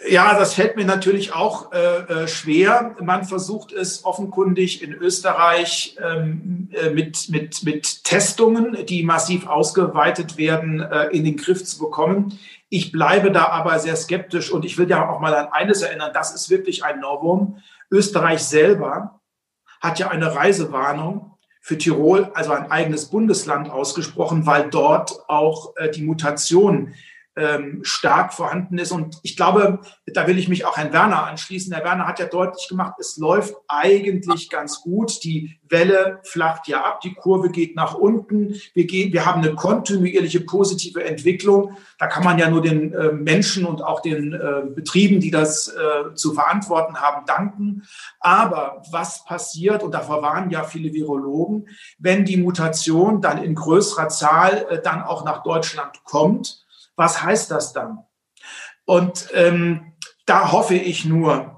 Ja, 0.09 0.39
das 0.39 0.55
fällt 0.55 0.77
mir 0.77 0.85
natürlich 0.85 1.33
auch 1.33 1.73
äh, 1.73 1.79
äh, 1.79 2.29
schwer. 2.29 2.95
Man 3.01 3.25
versucht 3.25 3.73
es 3.73 4.05
offenkundig 4.05 4.83
in 4.83 4.93
Österreich 4.93 5.97
ähm, 6.01 6.69
äh, 6.73 6.91
mit, 6.91 7.29
mit, 7.29 7.65
mit 7.65 8.05
Testungen, 8.05 8.87
die 8.87 9.03
massiv 9.03 9.47
ausgeweitet 9.47 10.37
werden, 10.37 10.81
äh, 10.81 11.07
in 11.07 11.25
den 11.25 11.37
Griff 11.37 11.65
zu 11.65 11.79
bekommen. 11.79 12.39
Ich 12.69 12.93
bleibe 12.93 13.33
da 13.33 13.49
aber 13.49 13.79
sehr 13.79 13.97
skeptisch 13.97 14.51
und 14.53 14.65
ich 14.65 14.79
will 14.79 14.89
ja 14.89 15.09
auch 15.09 15.21
mal 15.21 15.35
an 15.35 15.49
eines 15.51 15.83
erinnern, 15.83 16.11
das 16.15 16.35
ist 16.35 16.51
wirklich 16.51 16.85
ein 16.85 17.01
Novum. 17.01 17.63
Österreich 17.91 18.43
selber 18.43 19.21
hat 19.81 19.99
ja 19.99 20.09
eine 20.09 20.35
Reisewarnung 20.35 21.37
für 21.61 21.79
Tirol, 21.79 22.31
also 22.35 22.53
ein 22.53 22.71
eigenes 22.71 23.07
Bundesland 23.07 23.71
ausgesprochen, 23.71 24.47
weil 24.47 24.71
dort 24.71 25.29
auch 25.29 25.75
äh, 25.77 25.91
die 25.91 26.03
Mutation 26.03 26.95
ähm, 27.37 27.81
stark 27.83 28.33
vorhanden 28.33 28.79
ist. 28.79 28.93
Und 28.93 29.19
ich 29.23 29.37
glaube, 29.37 29.81
da 30.07 30.27
will 30.27 30.39
ich 30.39 30.49
mich 30.49 30.65
auch 30.65 30.77
Herrn 30.77 30.93
Werner 30.93 31.25
anschließen. 31.25 31.73
Herr 31.73 31.85
Werner 31.85 32.07
hat 32.07 32.19
ja 32.19 32.27
deutlich 32.27 32.67
gemacht, 32.69 32.95
es 32.99 33.19
läuft 33.19 33.55
eigentlich 33.69 34.49
ganz 34.49 34.81
gut. 34.81 35.23
Die 35.23 35.59
Welle 35.69 36.21
flacht 36.23 36.67
ja 36.69 36.83
ab, 36.85 37.01
die 37.03 37.13
Kurve 37.13 37.51
geht 37.51 37.77
nach 37.77 37.95
unten. 37.95 38.55
Wir, 38.73 38.87
gehen, 38.87 39.13
wir 39.13 39.27
haben 39.27 39.43
eine 39.43 39.55
kontinuierliche 39.55 40.41
positive 40.41 41.05
Entwicklung. 41.05 41.77
Da 41.99 42.07
kann 42.07 42.25
man 42.25 42.39
ja 42.39 42.49
nur 42.49 42.63
den 42.63 42.95
äh, 42.95 43.13
Menschen 43.13 43.67
und 43.67 43.83
auch 43.83 44.01
den 44.01 44.33
äh, 44.33 44.63
Betrieben, 44.75 45.21
die 45.21 45.31
das 45.31 45.69
äh, 45.69 46.15
zu 46.15 46.33
verantworten 46.33 46.97
haben, 46.97 47.27
danken. 47.27 47.83
Aber 48.21 48.83
was 48.91 49.25
passiert, 49.25 49.83
und 49.83 49.93
davor 49.93 50.23
waren 50.23 50.51
ja 50.51 50.65
viele 50.65 50.93
Virologen, 50.93 51.69
wenn 51.99 52.25
die 52.25 52.39
Mutation 52.39 53.21
dann 53.21 53.43
in 53.43 53.55
größerer 53.55 54.09
Zahl 54.09 54.81
dann 54.83 55.03
auch 55.03 55.25
nach 55.25 55.43
Deutschland 55.43 56.03
kommt, 56.05 56.66
was 56.97 57.23
heißt 57.23 57.51
das 57.51 57.73
dann? 57.73 57.99
Und 58.85 59.29
ähm, 59.35 59.93
da 60.27 60.53
hoffe 60.53 60.75
ich 60.75 61.05
nur, 61.05 61.57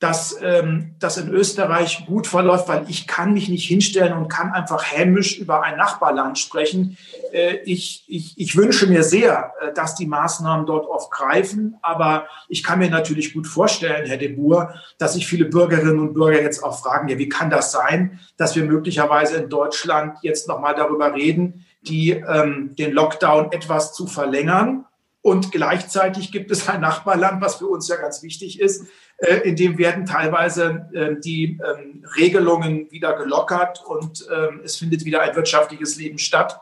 dass 0.00 0.38
ähm, 0.40 0.96
das 0.98 1.18
in 1.18 1.28
Österreich 1.28 2.06
gut 2.06 2.26
verläuft, 2.26 2.68
weil 2.68 2.86
ich 2.88 3.06
kann 3.06 3.34
mich 3.34 3.50
nicht 3.50 3.68
hinstellen 3.68 4.14
und 4.14 4.28
kann 4.28 4.50
einfach 4.50 4.82
hämisch 4.90 5.38
über 5.38 5.62
ein 5.62 5.76
Nachbarland 5.76 6.38
sprechen. 6.38 6.96
Äh, 7.32 7.56
ich, 7.66 8.04
ich, 8.08 8.32
ich 8.38 8.56
wünsche 8.56 8.86
mir 8.86 9.02
sehr, 9.02 9.52
äh, 9.60 9.74
dass 9.74 9.96
die 9.96 10.06
Maßnahmen 10.06 10.64
dort 10.64 10.88
oft 10.88 11.10
greifen, 11.10 11.76
aber 11.82 12.26
ich 12.48 12.64
kann 12.64 12.78
mir 12.78 12.88
natürlich 12.88 13.34
gut 13.34 13.46
vorstellen, 13.46 14.06
Herr 14.06 14.16
de 14.16 14.34
Boer, 14.34 14.74
dass 14.96 15.12
sich 15.12 15.26
viele 15.26 15.44
Bürgerinnen 15.44 15.98
und 15.98 16.14
Bürger 16.14 16.40
jetzt 16.40 16.64
auch 16.64 16.80
fragen, 16.80 17.08
ja, 17.08 17.18
wie 17.18 17.28
kann 17.28 17.50
das 17.50 17.70
sein, 17.70 18.20
dass 18.38 18.56
wir 18.56 18.64
möglicherweise 18.64 19.36
in 19.36 19.50
Deutschland 19.50 20.16
jetzt 20.22 20.48
nochmal 20.48 20.74
darüber 20.74 21.14
reden, 21.14 21.66
die, 21.82 22.10
ähm, 22.10 22.74
den 22.76 22.92
Lockdown 22.92 23.52
etwas 23.52 23.94
zu 23.94 24.06
verlängern. 24.06 24.84
Und 25.22 25.52
gleichzeitig 25.52 26.32
gibt 26.32 26.50
es 26.50 26.68
ein 26.68 26.80
Nachbarland, 26.80 27.42
was 27.42 27.56
für 27.56 27.66
uns 27.66 27.88
ja 27.88 27.96
ganz 27.96 28.22
wichtig 28.22 28.58
ist, 28.58 28.86
äh, 29.18 29.36
in 29.48 29.54
dem 29.54 29.76
werden 29.76 30.06
teilweise 30.06 30.88
äh, 30.94 31.20
die 31.20 31.58
ähm, 31.60 32.04
Regelungen 32.16 32.90
wieder 32.90 33.14
gelockert 33.14 33.84
und 33.86 34.26
ähm, 34.34 34.62
es 34.64 34.76
findet 34.76 35.04
wieder 35.04 35.20
ein 35.20 35.36
wirtschaftliches 35.36 35.98
Leben 35.98 36.18
statt. 36.18 36.58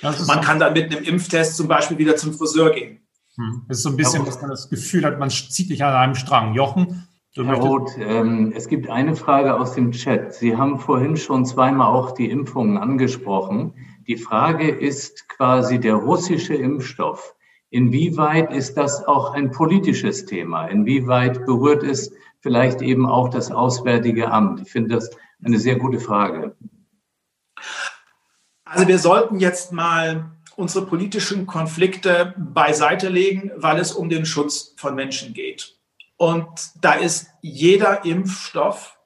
Man 0.00 0.40
kann 0.40 0.58
dann 0.58 0.72
mit 0.72 0.94
einem 0.94 1.04
Impftest 1.04 1.56
zum 1.56 1.68
Beispiel 1.68 1.98
wieder 1.98 2.16
zum 2.16 2.32
Friseur 2.32 2.72
gehen. 2.72 3.00
Hm. 3.36 3.66
Es 3.68 3.78
ist 3.78 3.82
so 3.84 3.90
ein 3.90 3.96
bisschen, 3.96 4.24
dass 4.24 4.40
man 4.40 4.50
das 4.50 4.68
Gefühl 4.70 5.04
hat, 5.04 5.18
man 5.18 5.28
zieht 5.28 5.68
sich 5.68 5.84
an 5.84 5.94
einem 5.94 6.14
Strang. 6.14 6.54
Jochen, 6.54 7.06
Du 7.34 7.44
Herr 7.44 7.56
Roth, 7.56 7.98
ähm, 7.98 8.52
es 8.54 8.68
gibt 8.68 8.88
eine 8.88 9.16
Frage 9.16 9.58
aus 9.58 9.74
dem 9.74 9.90
Chat. 9.90 10.34
Sie 10.34 10.56
haben 10.56 10.78
vorhin 10.78 11.16
schon 11.16 11.44
zweimal 11.44 11.88
auch 11.88 12.12
die 12.12 12.30
Impfungen 12.30 12.78
angesprochen. 12.78 13.74
Die 14.06 14.16
Frage 14.16 14.68
ist 14.68 15.28
quasi 15.28 15.80
der 15.80 15.94
russische 15.94 16.54
Impfstoff. 16.54 17.34
Inwieweit 17.70 18.52
ist 18.52 18.76
das 18.76 19.04
auch 19.04 19.32
ein 19.32 19.50
politisches 19.50 20.26
Thema? 20.26 20.66
Inwieweit 20.66 21.46
berührt 21.46 21.82
es 21.82 22.12
vielleicht 22.40 22.82
eben 22.82 23.06
auch 23.06 23.30
das 23.30 23.50
Auswärtige 23.50 24.30
Amt? 24.30 24.60
Ich 24.60 24.70
finde 24.70 24.96
das 24.96 25.10
eine 25.42 25.58
sehr 25.58 25.76
gute 25.76 26.00
Frage. 26.00 26.54
Also 28.64 28.86
wir 28.86 28.98
sollten 28.98 29.40
jetzt 29.40 29.72
mal 29.72 30.30
unsere 30.56 30.84
politischen 30.84 31.46
Konflikte 31.46 32.34
beiseite 32.36 33.08
legen, 33.08 33.52
weil 33.56 33.78
es 33.78 33.92
um 33.92 34.10
den 34.10 34.26
Schutz 34.26 34.74
von 34.76 34.94
Menschen 34.94 35.32
geht. 35.32 35.78
Und 36.16 36.46
da 36.80 36.92
ist 36.92 37.28
jeder 37.40 38.04
Impfstoff 38.04 38.98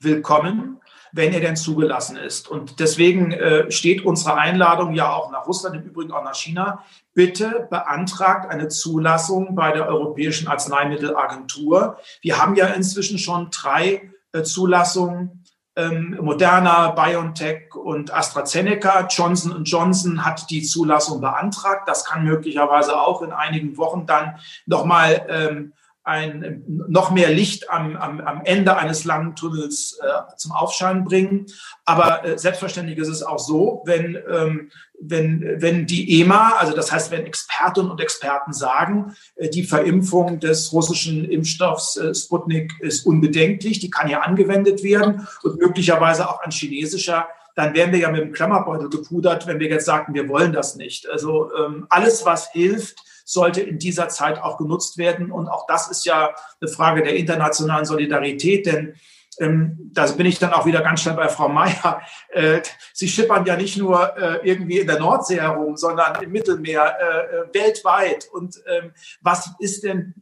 willkommen 0.00 0.80
wenn 1.12 1.32
er 1.32 1.40
denn 1.40 1.56
zugelassen 1.56 2.16
ist. 2.16 2.48
Und 2.48 2.80
deswegen 2.80 3.32
äh, 3.32 3.70
steht 3.70 4.04
unsere 4.04 4.36
Einladung 4.36 4.94
ja 4.94 5.12
auch 5.12 5.30
nach 5.30 5.46
Russland, 5.46 5.76
im 5.76 5.82
Übrigen 5.82 6.12
auch 6.12 6.24
nach 6.24 6.34
China. 6.34 6.84
Bitte 7.14 7.66
beantragt 7.70 8.50
eine 8.50 8.68
Zulassung 8.68 9.54
bei 9.54 9.72
der 9.72 9.86
Europäischen 9.86 10.48
Arzneimittelagentur. 10.48 11.98
Wir 12.22 12.38
haben 12.38 12.54
ja 12.54 12.66
inzwischen 12.66 13.18
schon 13.18 13.50
drei 13.50 14.10
äh, 14.32 14.42
Zulassungen. 14.42 15.44
Ähm, 15.76 16.18
Moderna, 16.20 16.90
BioNTech 16.90 17.74
und 17.76 18.12
AstraZeneca. 18.12 19.06
Johnson 19.08 19.62
Johnson 19.64 20.24
hat 20.24 20.50
die 20.50 20.62
Zulassung 20.62 21.20
beantragt. 21.20 21.88
Das 21.88 22.04
kann 22.04 22.24
möglicherweise 22.24 23.00
auch 23.00 23.22
in 23.22 23.30
einigen 23.30 23.76
Wochen 23.76 24.04
dann 24.04 24.38
nochmal 24.66 25.26
ähm, 25.28 25.72
ein, 26.02 26.64
noch 26.66 27.10
mehr 27.10 27.30
Licht 27.30 27.70
am, 27.70 27.96
am, 27.96 28.20
am 28.20 28.42
Ende 28.44 28.76
eines 28.76 29.04
langen 29.04 29.36
Tunnels 29.36 29.98
äh, 30.02 30.36
zum 30.36 30.52
Aufscheinen 30.52 31.04
bringen. 31.04 31.46
Aber 31.84 32.24
äh, 32.24 32.38
selbstverständlich 32.38 32.98
ist 32.98 33.08
es 33.08 33.22
auch 33.22 33.38
so, 33.38 33.82
wenn, 33.84 34.18
ähm, 34.30 34.70
wenn, 34.98 35.56
wenn 35.58 35.86
die 35.86 36.20
EMA, 36.20 36.56
also 36.56 36.74
das 36.74 36.90
heißt, 36.90 37.10
wenn 37.10 37.26
Expertinnen 37.26 37.90
und 37.90 38.00
Experten 38.00 38.52
sagen, 38.52 39.14
äh, 39.36 39.50
die 39.50 39.64
Verimpfung 39.64 40.40
des 40.40 40.72
russischen 40.72 41.24
Impfstoffs 41.24 41.96
äh, 41.96 42.14
Sputnik 42.14 42.72
ist 42.80 43.04
unbedenklich, 43.04 43.78
die 43.78 43.90
kann 43.90 44.08
ja 44.08 44.20
angewendet 44.20 44.82
werden 44.82 45.28
und 45.42 45.60
möglicherweise 45.60 46.28
auch 46.28 46.40
ein 46.40 46.50
chinesischer 46.50 47.28
dann 47.56 47.74
wären 47.74 47.92
wir 47.92 47.98
ja 47.98 48.10
mit 48.10 48.20
dem 48.20 48.32
Klammerbeutel 48.32 48.88
gepudert, 48.88 49.46
wenn 49.46 49.58
wir 49.58 49.68
jetzt 49.68 49.84
sagten, 49.84 50.14
wir 50.14 50.28
wollen 50.28 50.52
das 50.52 50.76
nicht. 50.76 51.10
Also 51.10 51.50
ähm, 51.54 51.84
alles, 51.90 52.24
was 52.24 52.50
hilft, 52.52 53.02
sollte 53.30 53.60
in 53.60 53.78
dieser 53.78 54.08
Zeit 54.08 54.42
auch 54.42 54.58
genutzt 54.58 54.98
werden. 54.98 55.30
Und 55.30 55.48
auch 55.48 55.66
das 55.66 55.88
ist 55.88 56.04
ja 56.04 56.34
eine 56.60 56.70
Frage 56.70 57.02
der 57.02 57.16
internationalen 57.16 57.84
Solidarität, 57.84 58.66
denn 58.66 58.94
ähm, 59.38 59.90
da 59.92 60.06
bin 60.06 60.26
ich 60.26 60.38
dann 60.38 60.52
auch 60.52 60.66
wieder 60.66 60.82
ganz 60.82 61.02
schnell 61.02 61.14
bei 61.14 61.28
Frau 61.28 61.48
Mayer. 61.48 62.02
Äh, 62.32 62.62
Sie 62.92 63.08
schippern 63.08 63.44
ja 63.44 63.56
nicht 63.56 63.76
nur 63.76 64.16
äh, 64.16 64.38
irgendwie 64.48 64.78
in 64.78 64.86
der 64.86 65.00
Nordsee 65.00 65.40
herum, 65.40 65.76
sondern 65.76 66.22
im 66.22 66.30
Mittelmeer 66.30 66.96
äh, 67.00 67.36
äh 67.36 67.54
weltweit. 67.54 68.28
Und 68.32 68.62
ähm, 68.68 68.92
was 69.20 69.50
ist 69.58 69.82
denn, 69.82 70.14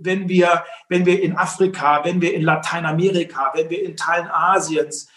wenn 0.00 0.28
wir, 0.28 0.62
wenn 0.88 1.06
wir 1.06 1.20
in 1.20 1.36
Afrika, 1.36 2.04
wenn 2.04 2.20
wir 2.20 2.34
in 2.34 2.42
Lateinamerika, 2.42 3.52
wenn 3.54 3.68
wir 3.68 3.82
in 3.84 3.96
Teilen 3.96 4.28
Asiens, 4.28 5.08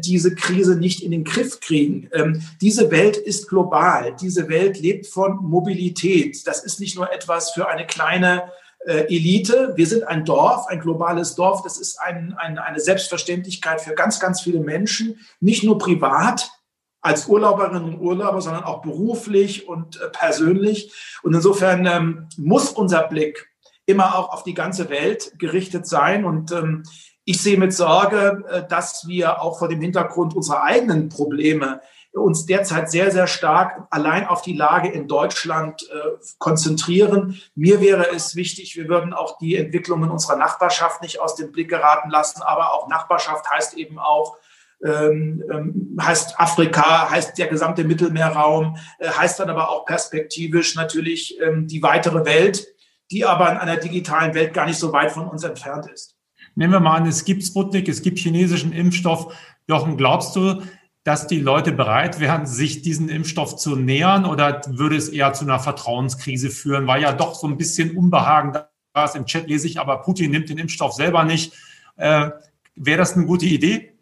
diese 0.00 0.34
Krise 0.34 0.76
nicht 0.76 1.02
in 1.02 1.10
den 1.10 1.24
Griff 1.24 1.60
kriegen. 1.60 2.08
Ähm, 2.12 2.42
diese 2.60 2.90
Welt 2.90 3.16
ist 3.16 3.48
global. 3.48 4.16
Diese 4.20 4.48
Welt 4.48 4.80
lebt 4.80 5.06
von 5.06 5.36
Mobilität. 5.42 6.46
Das 6.46 6.64
ist 6.64 6.80
nicht 6.80 6.96
nur 6.96 7.12
etwas 7.12 7.50
für 7.50 7.68
eine 7.68 7.86
kleine 7.86 8.50
äh, 8.86 9.04
Elite. 9.14 9.72
Wir 9.76 9.86
sind 9.86 10.04
ein 10.04 10.24
Dorf, 10.24 10.66
ein 10.68 10.80
globales 10.80 11.34
Dorf. 11.34 11.62
Das 11.62 11.78
ist 11.78 11.98
ein, 12.00 12.34
ein, 12.38 12.58
eine 12.58 12.80
Selbstverständlichkeit 12.80 13.80
für 13.80 13.94
ganz, 13.94 14.20
ganz 14.20 14.40
viele 14.40 14.60
Menschen, 14.60 15.18
nicht 15.40 15.64
nur 15.64 15.78
privat, 15.78 16.50
als 17.02 17.28
Urlauberinnen 17.28 17.84
und 17.84 18.00
Urlauber, 18.00 18.40
sondern 18.40 18.64
auch 18.64 18.82
beruflich 18.82 19.68
und 19.68 20.00
äh, 20.00 20.08
persönlich. 20.08 20.92
Und 21.22 21.34
insofern 21.34 21.86
ähm, 21.86 22.28
muss 22.36 22.70
unser 22.70 23.06
Blick 23.06 23.48
immer 23.86 24.18
auch 24.18 24.32
auf 24.32 24.42
die 24.42 24.54
ganze 24.54 24.90
Welt 24.90 25.32
gerichtet 25.38 25.86
sein. 25.86 26.24
Und 26.24 26.50
ähm, 26.50 26.82
ich 27.26 27.42
sehe 27.42 27.58
mit 27.58 27.74
Sorge, 27.74 28.44
äh, 28.48 28.62
dass 28.66 29.06
wir 29.06 29.42
auch 29.42 29.58
vor 29.58 29.68
dem 29.68 29.80
Hintergrund 29.80 30.34
unserer 30.34 30.62
eigenen 30.62 31.10
Probleme 31.10 31.80
uns 32.12 32.46
derzeit 32.46 32.90
sehr, 32.90 33.10
sehr 33.10 33.26
stark 33.26 33.86
allein 33.90 34.26
auf 34.26 34.40
die 34.40 34.54
Lage 34.54 34.88
in 34.88 35.06
Deutschland 35.06 35.82
äh, 35.82 35.96
konzentrieren. 36.38 37.38
Mir 37.54 37.80
wäre 37.80 38.10
es 38.14 38.36
wichtig, 38.36 38.74
wir 38.76 38.88
würden 38.88 39.12
auch 39.12 39.38
die 39.38 39.56
Entwicklungen 39.56 40.10
unserer 40.10 40.36
Nachbarschaft 40.36 41.02
nicht 41.02 41.20
aus 41.20 41.34
dem 41.34 41.52
Blick 41.52 41.68
geraten 41.68 42.08
lassen. 42.08 42.40
Aber 42.42 42.72
auch 42.72 42.88
Nachbarschaft 42.88 43.50
heißt 43.50 43.74
eben 43.74 43.98
auch, 43.98 44.38
ähm, 44.82 45.44
ähm 45.52 45.98
heißt 46.00 46.40
Afrika, 46.40 47.10
heißt 47.10 47.36
der 47.36 47.48
gesamte 47.48 47.84
Mittelmeerraum, 47.84 48.76
äh, 48.98 49.08
heißt 49.08 49.40
dann 49.40 49.50
aber 49.50 49.68
auch 49.68 49.84
perspektivisch 49.84 50.74
natürlich 50.74 51.38
ähm, 51.40 51.66
die 51.66 51.82
weitere 51.82 52.24
Welt, 52.24 52.66
die 53.10 53.26
aber 53.26 53.50
in 53.50 53.58
einer 53.58 53.76
digitalen 53.76 54.32
Welt 54.34 54.54
gar 54.54 54.66
nicht 54.66 54.78
so 54.78 54.92
weit 54.92 55.12
von 55.12 55.28
uns 55.28 55.44
entfernt 55.44 55.90
ist. 55.92 56.15
Nehmen 56.56 56.72
wir 56.72 56.80
mal 56.80 56.96
an, 56.96 57.06
es 57.06 57.24
gibt 57.24 57.44
Sputnik, 57.44 57.88
es 57.88 58.02
gibt 58.02 58.18
chinesischen 58.18 58.72
Impfstoff. 58.72 59.34
Jochen, 59.68 59.96
glaubst 59.96 60.34
du, 60.34 60.62
dass 61.04 61.26
die 61.26 61.38
Leute 61.38 61.70
bereit 61.70 62.18
wären, 62.18 62.46
sich 62.46 62.82
diesen 62.82 63.08
Impfstoff 63.08 63.56
zu 63.56 63.76
nähern 63.76 64.24
oder 64.24 64.62
würde 64.66 64.96
es 64.96 65.08
eher 65.08 65.34
zu 65.34 65.44
einer 65.44 65.60
Vertrauenskrise 65.60 66.50
führen, 66.50 66.86
weil 66.86 67.02
ja 67.02 67.12
doch 67.12 67.34
so 67.34 67.46
ein 67.46 67.58
bisschen 67.58 67.96
Unbehagen 67.96 68.52
da 68.52 69.04
ist. 69.04 69.14
Im 69.14 69.26
Chat 69.26 69.48
lese 69.48 69.68
ich, 69.68 69.78
aber 69.78 69.98
Putin 69.98 70.32
nimmt 70.32 70.48
den 70.48 70.58
Impfstoff 70.58 70.94
selber 70.94 71.24
nicht. 71.24 71.52
Äh, 71.96 72.30
Wäre 72.74 72.98
das 72.98 73.16
eine 73.16 73.26
gute 73.26 73.46
Idee? 73.46 73.92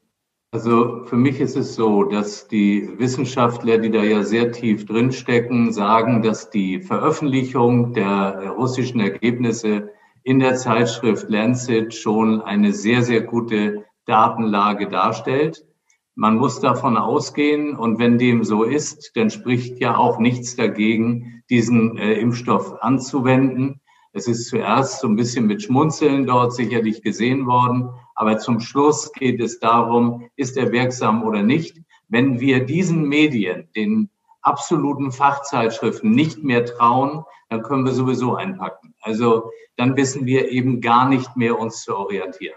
Also 0.52 1.04
für 1.06 1.16
mich 1.16 1.40
ist 1.40 1.56
es 1.56 1.74
so, 1.74 2.04
dass 2.04 2.46
die 2.46 2.88
Wissenschaftler, 2.98 3.78
die 3.78 3.90
da 3.90 4.02
ja 4.02 4.22
sehr 4.22 4.52
tief 4.52 4.86
drinstecken, 4.86 5.72
sagen, 5.72 6.22
dass 6.22 6.50
die 6.50 6.80
Veröffentlichung 6.80 7.92
der 7.92 8.50
russischen 8.56 9.00
Ergebnisse 9.00 9.90
in 10.24 10.38
der 10.38 10.56
Zeitschrift 10.56 11.28
Lancet 11.28 11.94
schon 11.94 12.40
eine 12.40 12.72
sehr, 12.72 13.02
sehr 13.02 13.20
gute 13.20 13.84
Datenlage 14.06 14.88
darstellt. 14.88 15.66
Man 16.14 16.36
muss 16.36 16.60
davon 16.60 16.96
ausgehen, 16.96 17.76
und 17.76 17.98
wenn 17.98 18.18
dem 18.18 18.42
so 18.42 18.62
ist, 18.62 19.12
dann 19.16 19.28
spricht 19.28 19.80
ja 19.80 19.96
auch 19.96 20.18
nichts 20.18 20.56
dagegen, 20.56 21.42
diesen 21.50 21.98
äh, 21.98 22.14
Impfstoff 22.14 22.82
anzuwenden. 22.82 23.80
Es 24.12 24.26
ist 24.26 24.48
zuerst 24.48 25.00
so 25.00 25.08
ein 25.08 25.16
bisschen 25.16 25.46
mit 25.46 25.62
Schmunzeln 25.62 26.26
dort 26.26 26.54
sicherlich 26.54 27.02
gesehen 27.02 27.46
worden, 27.46 27.90
aber 28.14 28.38
zum 28.38 28.60
Schluss 28.60 29.12
geht 29.12 29.40
es 29.40 29.58
darum, 29.58 30.30
ist 30.36 30.56
er 30.56 30.72
wirksam 30.72 31.22
oder 31.24 31.42
nicht. 31.42 31.82
Wenn 32.08 32.40
wir 32.40 32.64
diesen 32.64 33.08
Medien, 33.08 33.68
den 33.76 34.08
absoluten 34.40 35.10
Fachzeitschriften 35.10 36.12
nicht 36.12 36.44
mehr 36.44 36.64
trauen, 36.64 37.24
dann 37.50 37.62
können 37.62 37.84
wir 37.84 37.92
sowieso 37.92 38.36
einpacken. 38.36 38.93
Also 39.04 39.50
dann 39.76 39.96
wissen 39.96 40.26
wir 40.26 40.50
eben 40.50 40.80
gar 40.80 41.08
nicht 41.08 41.36
mehr, 41.36 41.58
uns 41.58 41.82
zu 41.82 41.96
orientieren. 41.96 42.56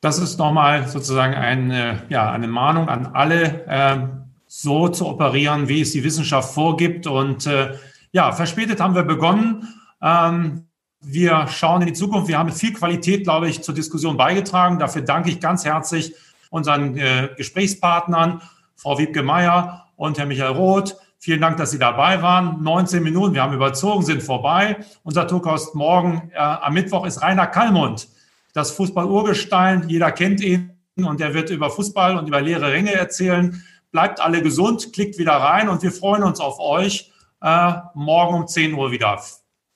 Das 0.00 0.18
ist 0.18 0.38
nochmal 0.38 0.86
sozusagen 0.88 1.34
eine, 1.34 2.02
ja, 2.08 2.30
eine 2.30 2.48
Mahnung 2.48 2.88
an 2.88 3.06
alle, 3.06 3.66
äh, 3.66 3.98
so 4.46 4.88
zu 4.88 5.06
operieren, 5.06 5.68
wie 5.68 5.80
es 5.80 5.92
die 5.92 6.04
Wissenschaft 6.04 6.54
vorgibt. 6.54 7.06
Und 7.06 7.46
äh, 7.46 7.74
ja, 8.12 8.32
verspätet 8.32 8.80
haben 8.80 8.94
wir 8.94 9.02
begonnen. 9.02 9.68
Ähm, 10.02 10.66
wir 11.00 11.46
schauen 11.48 11.82
in 11.82 11.88
die 11.88 11.92
Zukunft. 11.92 12.28
Wir 12.28 12.38
haben 12.38 12.50
viel 12.50 12.72
Qualität, 12.72 13.24
glaube 13.24 13.48
ich, 13.48 13.62
zur 13.62 13.74
Diskussion 13.74 14.16
beigetragen. 14.16 14.78
Dafür 14.78 15.02
danke 15.02 15.30
ich 15.30 15.40
ganz 15.40 15.64
herzlich 15.64 16.14
unseren 16.50 16.96
äh, 16.96 17.30
Gesprächspartnern, 17.36 18.40
Frau 18.76 18.98
Wiebke 18.98 19.22
Meyer 19.22 19.86
und 19.96 20.18
Herr 20.18 20.26
Michael 20.26 20.52
Roth. 20.52 20.96
Vielen 21.26 21.40
Dank, 21.40 21.56
dass 21.56 21.72
Sie 21.72 21.78
dabei 21.80 22.22
waren. 22.22 22.62
19 22.62 23.02
Minuten, 23.02 23.34
wir 23.34 23.42
haben 23.42 23.52
überzogen, 23.52 24.04
sind 24.04 24.22
vorbei. 24.22 24.76
Unser 25.02 25.26
Tourkost 25.26 25.74
morgen 25.74 26.30
äh, 26.32 26.38
am 26.38 26.72
Mittwoch 26.72 27.04
ist 27.04 27.20
Rainer 27.20 27.48
Kallmund, 27.48 28.06
das 28.54 28.70
Fußball-Urgestein. 28.70 29.88
Jeder 29.88 30.12
kennt 30.12 30.40
ihn 30.40 30.70
und 30.94 31.20
er 31.20 31.34
wird 31.34 31.50
über 31.50 31.68
Fußball 31.68 32.16
und 32.16 32.28
über 32.28 32.40
leere 32.40 32.70
Ringe 32.70 32.92
erzählen. 32.92 33.60
Bleibt 33.90 34.20
alle 34.20 34.40
gesund, 34.40 34.92
klickt 34.92 35.18
wieder 35.18 35.32
rein 35.32 35.68
und 35.68 35.82
wir 35.82 35.90
freuen 35.90 36.22
uns 36.22 36.38
auf 36.38 36.60
euch 36.60 37.10
äh, 37.42 37.72
morgen 37.94 38.42
um 38.42 38.46
10 38.46 38.74
Uhr 38.74 38.92
wieder. 38.92 39.20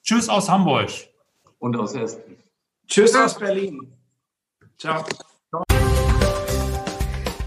Tschüss 0.05 0.29
aus 0.29 0.49
Hamburg. 0.49 0.91
Und 1.59 1.77
aus 1.77 1.95
Essen. 1.95 2.21
Tschüss 2.87 3.13
aus 3.17 3.37
Berlin. 3.37 3.93
Ciao. 4.79 5.05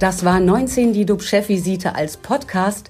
Das 0.02 0.26
war 0.26 0.42
19 0.42 0.92
die 0.92 1.06
DUB-Chefvisite 1.06 1.96
als 1.96 2.18
Podcast. 2.18 2.90